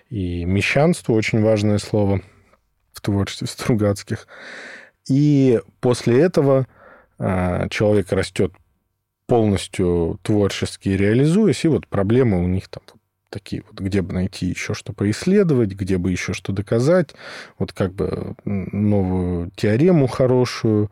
и 0.10 0.44
мещанству, 0.46 1.14
очень 1.14 1.42
важное 1.42 1.78
слово 1.78 2.22
в 2.92 3.02
творчестве 3.02 3.48
Стругацких. 3.48 4.28
И 5.08 5.62
после 5.80 6.22
этого 6.22 6.68
человек 7.70 8.12
растет 8.12 8.52
полностью 9.32 10.20
творчески 10.24 10.90
реализуясь, 10.90 11.64
и 11.64 11.70
вот 11.70 11.88
проблемы 11.88 12.44
у 12.44 12.48
них 12.48 12.68
там 12.68 12.84
такие 13.30 13.64
вот, 13.66 13.80
где 13.80 14.02
бы 14.02 14.14
найти 14.14 14.48
еще 14.48 14.74
что 14.74 14.92
поисследовать, 14.92 15.70
где 15.70 15.98
бы 15.98 16.12
еще 16.12 16.34
что 16.34 16.52
доказать, 16.52 17.12
вот 17.58 17.72
как 17.72 17.94
бы 17.94 18.36
новую 18.44 19.50
теорему 19.56 20.08
хорошую 20.08 20.92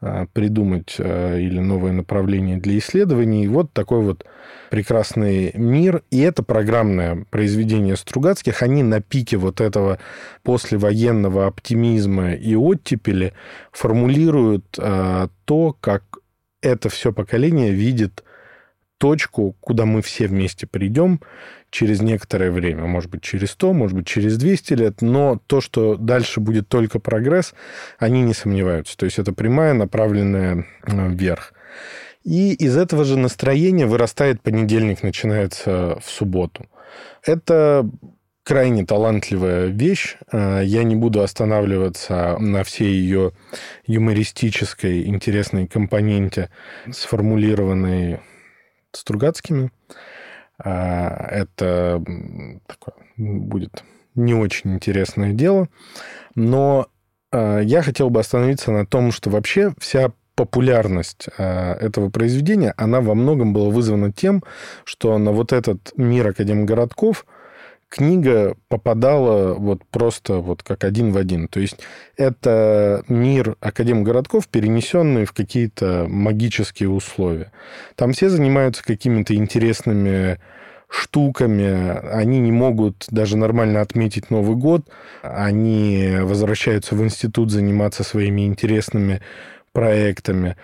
а, 0.00 0.26
придумать 0.32 0.96
а, 0.98 1.38
или 1.38 1.60
новое 1.60 1.92
направление 1.92 2.56
для 2.56 2.76
исследований. 2.78 3.44
И 3.44 3.48
вот 3.48 3.72
такой 3.72 4.02
вот 4.02 4.26
прекрасный 4.68 5.52
мир. 5.54 6.02
И 6.10 6.20
это 6.20 6.42
программное 6.42 7.24
произведение 7.30 7.96
Стругацких. 7.96 8.62
Они 8.62 8.82
на 8.82 9.00
пике 9.00 9.36
вот 9.36 9.60
этого 9.60 9.98
послевоенного 10.42 11.46
оптимизма 11.46 12.34
и 12.34 12.56
оттепели 12.56 13.32
формулируют 13.70 14.76
а, 14.78 15.28
то, 15.44 15.76
как 15.80 16.15
это 16.66 16.88
все 16.88 17.12
поколение 17.12 17.72
видит 17.72 18.24
точку, 18.98 19.56
куда 19.60 19.84
мы 19.84 20.02
все 20.02 20.26
вместе 20.26 20.66
придем 20.66 21.20
через 21.70 22.00
некоторое 22.00 22.50
время. 22.50 22.86
Может 22.86 23.10
быть, 23.10 23.22
через 23.22 23.50
100, 23.50 23.72
может 23.72 23.96
быть, 23.96 24.06
через 24.06 24.38
200 24.38 24.72
лет. 24.74 25.02
Но 25.02 25.40
то, 25.46 25.60
что 25.60 25.96
дальше 25.96 26.40
будет 26.40 26.68
только 26.68 26.98
прогресс, 26.98 27.54
они 27.98 28.22
не 28.22 28.34
сомневаются. 28.34 28.96
То 28.96 29.04
есть 29.04 29.18
это 29.18 29.32
прямая, 29.32 29.74
направленная 29.74 30.66
э, 30.84 31.08
вверх. 31.08 31.52
И 32.24 32.54
из 32.54 32.76
этого 32.76 33.04
же 33.04 33.16
настроения 33.18 33.86
вырастает 33.86 34.40
понедельник, 34.40 35.02
начинается 35.02 35.98
в 36.04 36.10
субботу. 36.10 36.66
Это 37.22 37.88
крайне 38.46 38.86
талантливая 38.86 39.66
вещь. 39.66 40.16
Э, 40.30 40.60
я 40.64 40.84
не 40.84 40.94
буду 40.94 41.20
останавливаться 41.20 42.36
на 42.38 42.62
всей 42.62 42.92
ее 42.92 43.32
юмористической, 43.86 45.04
интересной 45.06 45.66
компоненте, 45.66 46.50
сформулированной 46.92 48.20
Стругацкими. 48.92 49.72
Э, 50.64 51.08
это 51.28 52.00
такое 52.68 52.94
будет 53.16 53.82
не 54.14 54.34
очень 54.34 54.74
интересное 54.74 55.32
дело. 55.32 55.68
Но 56.36 56.86
э, 57.32 57.62
я 57.64 57.82
хотел 57.82 58.10
бы 58.10 58.20
остановиться 58.20 58.70
на 58.70 58.86
том, 58.86 59.10
что 59.10 59.28
вообще 59.28 59.74
вся 59.80 60.12
популярность 60.36 61.28
этого 61.38 62.10
произведения, 62.10 62.74
она 62.76 63.00
во 63.00 63.14
многом 63.14 63.54
была 63.54 63.70
вызвана 63.70 64.12
тем, 64.12 64.44
что 64.84 65.16
на 65.16 65.32
вот 65.32 65.52
этот 65.52 65.94
мир 65.96 66.28
академгородков– 66.28 67.26
книга 67.88 68.56
попадала 68.68 69.54
вот 69.54 69.84
просто 69.90 70.36
вот 70.36 70.62
как 70.62 70.84
один 70.84 71.12
в 71.12 71.16
один. 71.16 71.48
То 71.48 71.60
есть 71.60 71.78
это 72.16 73.04
мир 73.08 73.56
академгородков, 73.60 74.48
перенесенный 74.48 75.24
в 75.24 75.32
какие-то 75.32 76.06
магические 76.08 76.90
условия. 76.90 77.52
Там 77.94 78.12
все 78.12 78.28
занимаются 78.28 78.84
какими-то 78.84 79.34
интересными 79.34 80.38
штуками, 80.88 81.98
они 82.12 82.38
не 82.38 82.52
могут 82.52 83.06
даже 83.10 83.36
нормально 83.36 83.80
отметить 83.80 84.30
Новый 84.30 84.56
год, 84.56 84.88
они 85.22 86.18
возвращаются 86.20 86.94
в 86.94 87.02
институт 87.02 87.50
заниматься 87.50 88.04
своими 88.04 88.46
интересными 88.46 89.20
проектами 89.72 90.56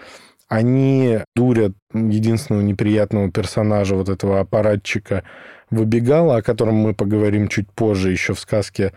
они 0.53 1.21
дурят 1.35 1.73
единственного 1.95 2.63
неприятного 2.63 3.31
персонажа, 3.31 3.95
вот 3.95 4.11
этого 4.11 4.39
аппаратчика, 4.39 5.25
выбегала, 5.73 6.37
о 6.37 6.43
котором 6.43 6.77
мы 6.77 6.95
поговорим 6.95 7.49
чуть 7.49 7.69
позже 7.71 8.13
еще 8.13 8.35
в 8.35 8.41
сказке 8.41 8.93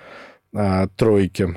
о 0.54 0.88
тройке. 0.90 1.56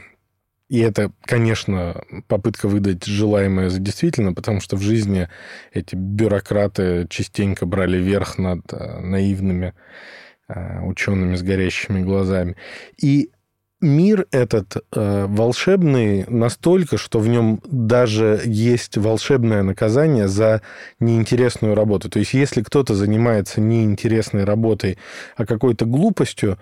И 0.68 0.80
это, 0.80 1.12
конечно, 1.22 2.02
попытка 2.26 2.68
выдать 2.68 3.04
желаемое 3.04 3.70
за 3.70 3.80
действительно, 3.80 4.34
потому 4.34 4.60
что 4.60 4.76
в 4.76 4.80
жизни 4.80 5.28
эти 5.72 5.94
бюрократы 5.94 7.06
частенько 7.08 7.64
брали 7.64 7.96
верх 7.96 8.38
над 8.38 8.70
э, 8.72 9.00
наивными 9.00 9.72
э, 10.48 10.80
учеными 10.82 11.36
с 11.36 11.42
горящими 11.42 12.02
глазами. 12.02 12.56
И 12.98 13.30
мир 13.80 14.26
этот 14.30 14.76
э, 14.92 15.26
волшебный 15.28 16.24
настолько, 16.28 16.98
что 16.98 17.20
в 17.20 17.28
нем 17.28 17.60
даже 17.64 18.40
есть 18.44 18.96
волшебное 18.96 19.62
наказание 19.62 20.28
за 20.28 20.62
неинтересную 21.00 21.74
работу. 21.74 22.10
То 22.10 22.18
есть, 22.18 22.34
если 22.34 22.62
кто-то 22.62 22.94
занимается 22.94 23.60
неинтересной 23.60 24.44
работой, 24.44 24.98
а 25.36 25.46
какой-то 25.46 25.84
глупостью, 25.84 26.58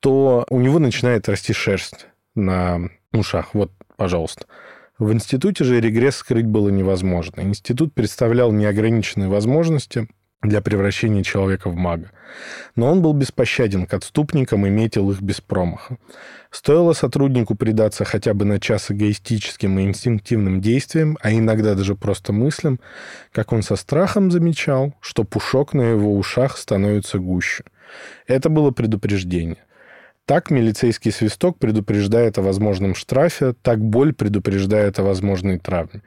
то 0.00 0.46
у 0.50 0.60
него 0.60 0.78
начинает 0.78 1.28
расти 1.28 1.52
шерсть 1.52 2.06
на 2.34 2.90
ушах. 3.12 3.54
Вот, 3.54 3.70
пожалуйста. 3.96 4.46
В 4.98 5.12
институте 5.12 5.64
же 5.64 5.80
регресс 5.80 6.16
скрыть 6.16 6.46
было 6.46 6.68
невозможно. 6.68 7.40
Институт 7.40 7.92
представлял 7.94 8.52
неограниченные 8.52 9.28
возможности 9.28 10.08
для 10.48 10.60
превращения 10.60 11.22
человека 11.22 11.70
в 11.70 11.76
мага. 11.76 12.10
Но 12.76 12.90
он 12.90 13.02
был 13.02 13.12
беспощаден 13.12 13.86
к 13.86 13.94
отступникам 13.94 14.66
и 14.66 14.70
метил 14.70 15.10
их 15.10 15.20
без 15.22 15.40
промаха. 15.40 15.98
Стоило 16.50 16.92
сотруднику 16.92 17.54
предаться 17.54 18.04
хотя 18.04 18.34
бы 18.34 18.44
на 18.44 18.60
час 18.60 18.90
эгоистическим 18.90 19.78
и 19.78 19.82
инстинктивным 19.82 20.60
действиям, 20.60 21.18
а 21.20 21.32
иногда 21.32 21.74
даже 21.74 21.94
просто 21.94 22.32
мыслям, 22.32 22.78
как 23.32 23.52
он 23.52 23.62
со 23.62 23.76
страхом 23.76 24.30
замечал, 24.30 24.94
что 25.00 25.24
пушок 25.24 25.74
на 25.74 25.82
его 25.82 26.16
ушах 26.16 26.56
становится 26.56 27.18
гуще. 27.18 27.64
Это 28.26 28.48
было 28.48 28.70
предупреждение. 28.70 29.58
Так 30.26 30.50
милицейский 30.50 31.12
свисток 31.12 31.58
предупреждает 31.58 32.38
о 32.38 32.42
возможном 32.42 32.94
штрафе, 32.94 33.54
так 33.60 33.78
боль 33.78 34.14
предупреждает 34.14 34.98
о 34.98 35.02
возможной 35.02 35.58
травме. 35.58 36.02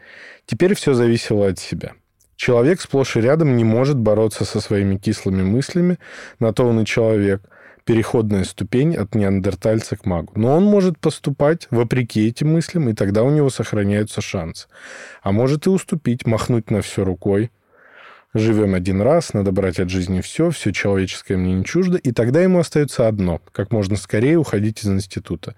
Теперь 0.48 0.74
все 0.74 0.94
зависело 0.94 1.48
от 1.48 1.60
себя. 1.60 1.94
Человек 2.38 2.80
сплошь 2.80 3.18
и 3.18 3.22
рядом 3.22 3.58
не 3.58 3.64
может 3.64 3.98
бороться 3.98 4.46
со 4.46 4.62
своими 4.62 4.98
кислыми 4.98 5.42
мыслями, 5.42 5.98
на 6.40 6.54
то 6.54 6.66
он 6.66 6.80
и 6.80 6.86
человек, 6.86 7.42
переходная 7.84 8.44
ступень 8.44 8.96
от 8.96 9.16
неандертальца 9.16 9.98
к 9.98 10.06
магу. 10.06 10.34
Но 10.36 10.56
он 10.56 10.64
может 10.64 11.00
поступать 11.00 11.68
вопреки 11.72 12.28
этим 12.28 12.54
мыслям, 12.54 12.90
и 12.90 12.94
тогда 12.94 13.24
у 13.24 13.32
него 13.32 13.50
сохраняются 13.50 14.22
шансы. 14.22 14.68
А 15.24 15.32
может 15.32 15.66
и 15.66 15.70
уступить, 15.70 16.26
махнуть 16.26 16.72
на 16.72 16.82
все 16.82 17.04
рукой, 17.04 17.52
Живем 18.34 18.76
один 18.76 19.02
раз, 19.02 19.34
надо 19.34 19.52
брать 19.52 19.80
от 19.80 19.90
жизни 19.90 20.22
все, 20.22 20.52
все 20.52 20.72
человеческое 20.72 21.38
мне 21.38 21.54
не 21.54 21.64
чуждо, 21.64 21.98
и 21.98 22.12
тогда 22.12 22.42
ему 22.42 22.60
остается 22.60 23.08
одно– 23.08 23.42
как 23.52 23.72
можно 23.72 23.96
скорее 23.96 24.38
уходить 24.38 24.84
из 24.84 24.90
института. 24.90 25.56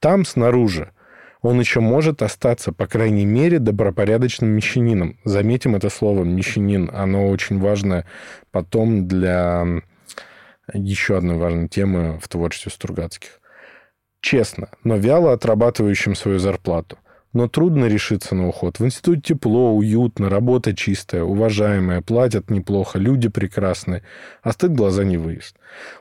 Там, 0.00 0.26
снаружи, 0.26 0.90
он 1.42 1.58
еще 1.60 1.80
может 1.80 2.22
остаться, 2.22 2.72
по 2.72 2.86
крайней 2.86 3.24
мере, 3.24 3.58
добропорядочным 3.58 4.50
мещанином. 4.50 5.18
Заметим 5.24 5.74
это 5.74 5.88
слово 5.88 6.24
«мещанин». 6.24 6.90
Оно 6.92 7.28
очень 7.28 7.58
важно 7.58 8.06
потом 8.50 9.08
для 9.08 9.66
еще 10.72 11.16
одной 11.16 11.36
важной 11.36 11.68
темы 11.68 12.18
в 12.20 12.28
творчестве 12.28 12.70
Стругацких. 12.70 13.40
Честно, 14.20 14.68
но 14.84 14.96
вяло 14.96 15.32
отрабатывающим 15.32 16.14
свою 16.14 16.38
зарплату– 16.38 16.98
но 17.32 17.48
трудно 17.48 17.86
решиться 17.86 18.34
на 18.34 18.48
уход. 18.48 18.78
В 18.78 18.84
институте 18.84 19.34
тепло, 19.34 19.72
уютно, 19.72 20.28
работа 20.28 20.74
чистая, 20.74 21.22
уважаемая, 21.22 22.00
платят 22.00 22.50
неплохо, 22.50 22.98
люди 22.98 23.28
прекрасные, 23.28 24.02
а 24.42 24.52
стыд 24.52 24.72
глаза 24.72 25.04
не 25.04 25.16
выезд. 25.16 25.56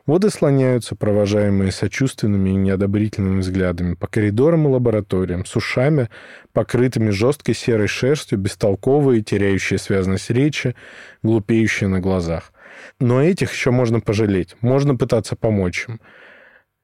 Вот 0.06 0.26
и 0.26 0.30
слоняются 0.30 0.96
провожаемые 0.96 1.72
сочувственными 1.72 2.50
и 2.50 2.56
неодобрительными 2.56 3.42
взглядами 3.42 3.94
по 3.94 4.08
коридорам 4.08 4.68
и 4.68 4.72
лабораториям, 4.72 5.46
с 5.46 5.56
ушами, 5.56 6.10
покрытыми 6.54 7.12
жесткой 7.12 7.54
серой 7.54 7.88
шерстью, 7.88 8.40
бестолковые, 8.40 9.22
теряющие 9.22 9.78
связность 9.78 10.30
речи, 10.32 10.76
глупеющие 11.22 11.88
на 11.88 12.00
глазах. 12.00 12.52
Но 13.00 13.22
этих 13.22 13.54
еще 13.54 13.72
можно 13.72 14.00
пожалеть, 14.00 14.56
можно 14.62 14.96
пытаться 14.96 15.36
помочь 15.36 15.86
им 15.88 16.00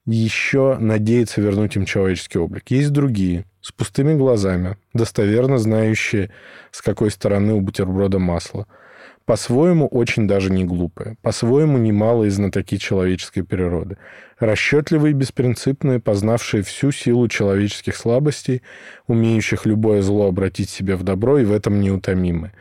еще 0.05 0.77
надеяться 0.79 1.41
вернуть 1.41 1.75
им 1.75 1.85
человеческий 1.85 2.37
облик. 2.37 2.65
Есть 2.69 2.91
другие, 2.91 3.45
с 3.61 3.71
пустыми 3.71 4.13
глазами, 4.13 4.77
достоверно 4.93 5.57
знающие, 5.57 6.31
с 6.71 6.81
какой 6.81 7.11
стороны 7.11 7.53
у 7.53 7.61
бутерброда 7.61 8.19
масло– 8.19 8.67
по-своему 9.25 9.87
очень 9.87 10.27
даже 10.27 10.51
не 10.51 10.63
глупые, 10.63 11.17
по-своему 11.23 11.79
немалые 11.79 12.29
знатоки 12.29 12.77
человеческой 12.77 13.41
природы, 13.41 13.97
расчетливые 14.37 15.11
и 15.11 15.15
беспринципные, 15.15 15.99
познавшие 15.99 16.61
всю 16.61 16.91
силу 16.91 17.27
человеческих 17.27 17.95
слабостей, 17.95 18.61
умеющих 19.07 19.65
любое 19.65 20.03
зло 20.03 20.27
обратить 20.27 20.69
себе 20.69 20.95
в 20.95 21.01
добро 21.01 21.39
и 21.39 21.45
в 21.45 21.51
этом 21.51 21.81
неутомимы. 21.81 22.51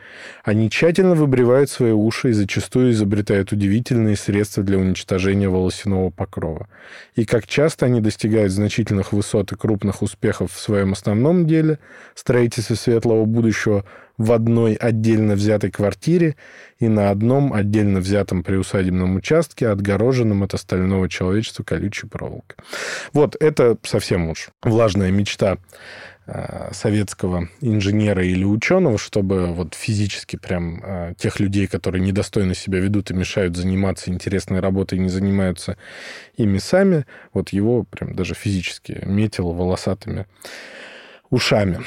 Они 0.43 0.69
тщательно 0.71 1.13
выбривают 1.13 1.69
свои 1.69 1.91
уши 1.91 2.31
и 2.31 2.33
зачастую 2.33 2.91
изобретают 2.91 3.51
удивительные 3.51 4.15
средства 4.15 4.63
для 4.63 4.79
уничтожения 4.79 5.49
волосяного 5.49 6.09
покрова. 6.09 6.67
И 7.15 7.25
как 7.25 7.45
часто 7.45 7.85
они 7.85 8.01
достигают 8.01 8.51
значительных 8.51 9.13
высот 9.13 9.51
и 9.51 9.55
крупных 9.55 10.01
успехов 10.01 10.51
в 10.51 10.59
своем 10.59 10.93
основном 10.93 11.45
деле, 11.45 11.77
строительстве 12.15 12.75
светлого 12.75 13.25
будущего– 13.25 13.85
в 14.17 14.31
одной 14.31 14.73
отдельно 14.73 15.35
взятой 15.35 15.71
квартире 15.71 16.35
и 16.79 16.87
на 16.87 17.09
одном 17.09 17.53
отдельно 17.53 17.99
взятом 17.99 18.43
приусадебном 18.43 19.15
участке, 19.15 19.67
отгороженном 19.67 20.43
от 20.43 20.53
остального 20.53 21.09
человечества 21.09 21.63
колючей 21.63 22.07
проволокой. 22.07 22.57
Вот 23.13 23.35
это 23.39 23.77
совсем 23.83 24.29
уж 24.29 24.49
влажная 24.61 25.11
мечта 25.11 25.57
э, 26.27 26.69
советского 26.71 27.49
инженера 27.61 28.25
или 28.25 28.43
ученого, 28.43 28.97
чтобы 28.97 29.47
вот 29.53 29.73
физически 29.73 30.37
прям 30.37 30.81
э, 30.83 31.13
тех 31.17 31.39
людей, 31.39 31.67
которые 31.67 32.01
недостойно 32.01 32.55
себя 32.55 32.79
ведут 32.79 33.11
и 33.11 33.13
мешают 33.13 33.55
заниматься 33.55 34.11
интересной 34.11 34.59
работой 34.59 34.99
не 34.99 35.09
занимаются 35.09 35.77
ими 36.37 36.57
сами, 36.57 37.05
вот 37.33 37.49
его 37.49 37.83
прям 37.83 38.15
даже 38.15 38.33
физически 38.33 39.01
метил 39.05 39.51
волосатыми 39.51 40.25
ушами. 41.29 41.79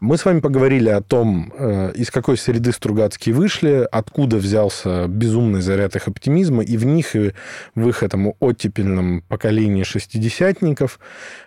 Мы 0.00 0.18
с 0.18 0.24
вами 0.24 0.40
поговорили 0.40 0.90
о 0.90 1.00
том, 1.00 1.52
э, 1.56 1.92
из 1.94 2.10
какой 2.10 2.36
среды 2.36 2.72
Стругацкие 2.72 3.34
вышли, 3.34 3.88
откуда 3.90 4.36
взялся 4.36 5.06
безумный 5.08 5.62
заряд 5.62 5.96
их 5.96 6.08
оптимизма, 6.08 6.62
и 6.62 6.76
в 6.76 6.84
них, 6.84 7.16
и 7.16 7.32
в 7.74 7.88
их 7.88 8.02
этом 8.02 8.34
оттепельном 8.40 9.22
поколении 9.22 9.82
шестидесятников, 9.82 10.98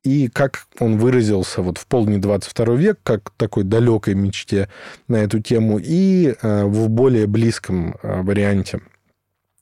и 0.04 0.28
как 0.30 0.66
он 0.80 0.98
выразился 0.98 1.62
вот 1.62 1.78
в 1.78 1.86
полдень 1.86 2.22
22 2.22 2.76
век, 2.76 3.00
как 3.04 3.30
такой 3.38 3.64
далекой 3.64 4.16
мечте 4.16 4.70
на 5.08 5.18
эту 5.18 5.40
тему, 5.40 5.80
и 5.80 6.34
э, 6.42 6.64
в 6.64 6.90
более 6.90 7.28
близком 7.28 7.96
э, 8.02 8.22
варианте 8.22 8.80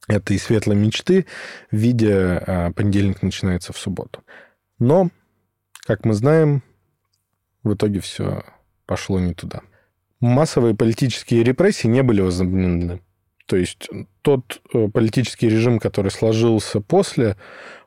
этой 0.08 0.38
светлой 0.38 0.76
мечты 0.76 1.26
в 1.72 1.76
виде 1.76 2.72
«Понедельник 2.76 3.24
начинается 3.24 3.74
в 3.74 3.78
субботу». 3.80 4.24
Но, 4.78 5.10
как 5.88 6.06
мы 6.06 6.14
знаем, 6.14 6.62
в 7.66 7.74
итоге 7.74 8.00
все 8.00 8.44
пошло 8.86 9.20
не 9.20 9.34
туда. 9.34 9.62
Массовые 10.22 10.76
политические 10.76 11.44
репрессии 11.44 11.88
не 11.88 12.04
были 12.04 12.22
возобновлены. 12.22 13.02
То 13.48 13.58
есть 13.58 13.90
тот 14.22 14.62
э, 14.74 14.88
политический 14.88 15.50
режим, 15.50 15.80
который 15.80 16.10
сложился 16.10 16.80
после, 16.80 17.36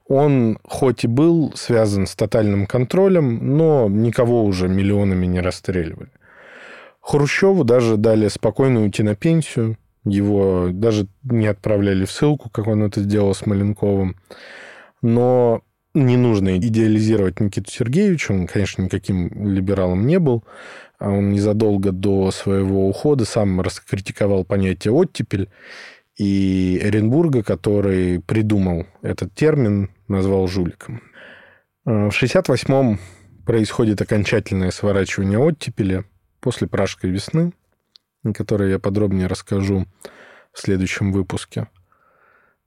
он 0.06 0.58
хоть 0.64 1.04
и 1.04 1.08
был 1.08 1.52
связан 1.54 2.06
с 2.06 2.14
тотальным 2.14 2.66
контролем, 2.66 3.56
но 3.56 3.88
никого 3.88 4.44
уже 4.44 4.68
миллионами 4.68 5.26
не 5.26 5.40
расстреливали. 5.40 6.10
Хрущеву 7.00 7.64
даже 7.64 7.96
дали 7.96 8.28
спокойно 8.28 8.82
уйти 8.82 9.02
на 9.02 9.14
пенсию, 9.14 9.78
его 10.04 10.68
даже 10.70 11.06
не 11.22 11.46
отправляли 11.46 12.04
в 12.04 12.10
ссылку, 12.10 12.50
как 12.50 12.66
он 12.66 12.82
это 12.82 13.00
сделал 13.00 13.34
с 13.34 13.46
Маленковым. 13.46 14.16
Но 15.02 15.62
не 16.06 16.16
нужно 16.16 16.56
идеализировать 16.56 17.40
Никиту 17.40 17.70
Сергеевича. 17.70 18.32
Он, 18.32 18.46
конечно, 18.46 18.82
никаким 18.82 19.28
либералом 19.48 20.06
не 20.06 20.18
был. 20.18 20.44
А 20.98 21.10
он 21.10 21.30
незадолго 21.30 21.92
до 21.92 22.30
своего 22.30 22.88
ухода 22.88 23.24
сам 23.24 23.60
раскритиковал 23.60 24.44
понятие 24.44 24.92
«оттепель». 24.92 25.48
И 26.16 26.80
Эренбурга, 26.82 27.44
который 27.44 28.20
придумал 28.20 28.86
этот 29.02 29.32
термин, 29.34 29.90
назвал 30.08 30.48
жуликом. 30.48 31.00
А, 31.84 32.10
в 32.10 32.22
1968-м 32.22 32.98
происходит 33.46 34.02
окончательное 34.02 34.72
сворачивание 34.72 35.38
оттепели 35.38 36.04
после 36.40 36.66
Пражской 36.66 37.10
весны, 37.10 37.52
о 38.24 38.32
которой 38.32 38.70
я 38.70 38.80
подробнее 38.80 39.28
расскажу 39.28 39.86
в 40.52 40.58
следующем 40.58 41.12
выпуске 41.12 41.68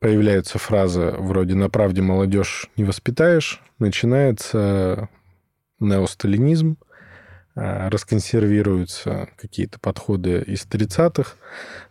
появляются 0.01 0.57
фразы 0.57 1.13
вроде 1.19 1.53
«на 1.53 1.69
правде 1.69 2.01
молодежь 2.01 2.69
не 2.75 2.83
воспитаешь», 2.83 3.61
начинается 3.77 5.09
неосталинизм, 5.79 6.77
а, 7.53 7.87
расконсервируются 7.89 9.29
какие-то 9.37 9.79
подходы 9.79 10.41
из 10.41 10.65
30-х, 10.65 11.35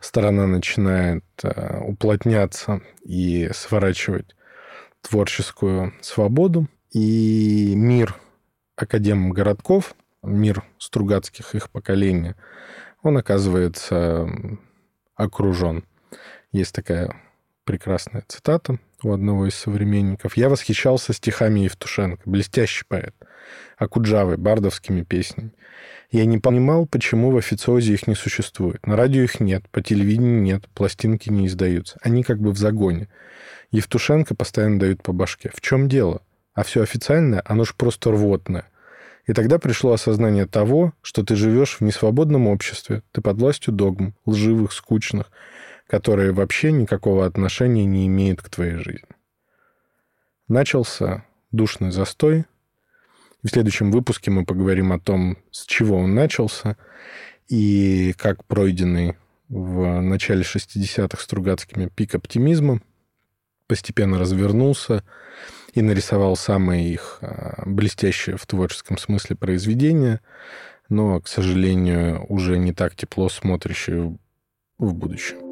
сторона 0.00 0.48
начинает 0.48 1.24
а, 1.44 1.82
уплотняться 1.82 2.82
и 3.04 3.48
сворачивать 3.54 4.34
творческую 5.02 5.94
свободу, 6.00 6.68
и 6.90 7.74
мир 7.76 8.16
академ 8.74 9.30
городков, 9.30 9.94
мир 10.24 10.64
Стругацких, 10.78 11.54
их 11.54 11.70
поколения, 11.70 12.34
он 13.04 13.18
оказывается 13.18 14.28
окружен. 15.14 15.84
Есть 16.50 16.74
такая 16.74 17.14
прекрасная 17.70 18.24
цитата 18.26 18.80
у 19.00 19.12
одного 19.12 19.46
из 19.46 19.54
современников. 19.54 20.36
Я 20.36 20.48
восхищался 20.48 21.12
стихами 21.12 21.60
Евтушенко, 21.60 22.20
блестящий 22.28 22.82
поэт, 22.88 23.14
Акуджавой, 23.76 24.38
бардовскими 24.38 25.02
песнями. 25.02 25.52
Я 26.10 26.24
не 26.24 26.38
понимал, 26.38 26.86
почему 26.86 27.30
в 27.30 27.36
официозе 27.36 27.92
их 27.94 28.08
не 28.08 28.16
существует. 28.16 28.84
На 28.84 28.96
радио 28.96 29.22
их 29.22 29.38
нет, 29.38 29.68
по 29.70 29.82
телевидению 29.82 30.42
нет, 30.42 30.68
пластинки 30.74 31.28
не 31.28 31.46
издаются. 31.46 31.96
Они 32.02 32.24
как 32.24 32.40
бы 32.40 32.50
в 32.50 32.58
загоне. 32.58 33.06
Евтушенко 33.70 34.34
постоянно 34.34 34.80
дают 34.80 35.04
по 35.04 35.12
башке. 35.12 35.52
В 35.54 35.60
чем 35.60 35.88
дело? 35.88 36.22
А 36.54 36.64
все 36.64 36.82
официальное, 36.82 37.40
оно 37.44 37.62
же 37.62 37.74
просто 37.76 38.10
рвотное. 38.10 38.64
И 39.28 39.32
тогда 39.32 39.60
пришло 39.60 39.92
осознание 39.92 40.46
того, 40.46 40.92
что 41.02 41.22
ты 41.22 41.36
живешь 41.36 41.76
в 41.78 41.82
несвободном 41.82 42.48
обществе, 42.48 43.04
ты 43.12 43.20
под 43.20 43.38
властью 43.38 43.72
догм, 43.72 44.16
лживых, 44.26 44.72
скучных, 44.72 45.30
которые 45.91 46.30
вообще 46.30 46.70
никакого 46.70 47.26
отношения 47.26 47.84
не 47.84 48.07
имеют 48.07 48.41
к 48.41 48.49
твоей 48.49 48.76
жизни. 48.76 49.09
Начался 50.47 51.24
душный 51.51 51.91
застой. 51.91 52.45
В 53.43 53.49
следующем 53.49 53.91
выпуске 53.91 54.30
мы 54.30 54.45
поговорим 54.45 54.93
о 54.93 55.01
том, 55.01 55.36
с 55.51 55.66
чего 55.66 55.97
он 55.97 56.14
начался 56.14 56.76
и 57.49 58.14
как 58.16 58.45
пройденный 58.45 59.16
в 59.49 60.01
начале 60.01 60.43
60-х 60.43 61.20
Стругацкими 61.20 61.88
пик 61.88 62.14
оптимизма 62.14 62.80
постепенно 63.66 64.16
развернулся 64.16 65.03
и 65.74 65.82
нарисовал 65.82 66.36
самые 66.36 66.88
их 66.88 67.18
а, 67.20 67.64
блестящие 67.66 68.36
в 68.36 68.47
творческом 68.47 68.97
смысле 68.97 69.34
произведения, 69.34 70.20
но, 70.88 71.20
к 71.20 71.26
сожалению, 71.26 72.24
уже 72.28 72.59
не 72.59 72.72
так 72.72 72.95
тепло 72.95 73.28
смотрящие 73.28 74.16
в 74.78 74.95
будущее. 74.95 75.49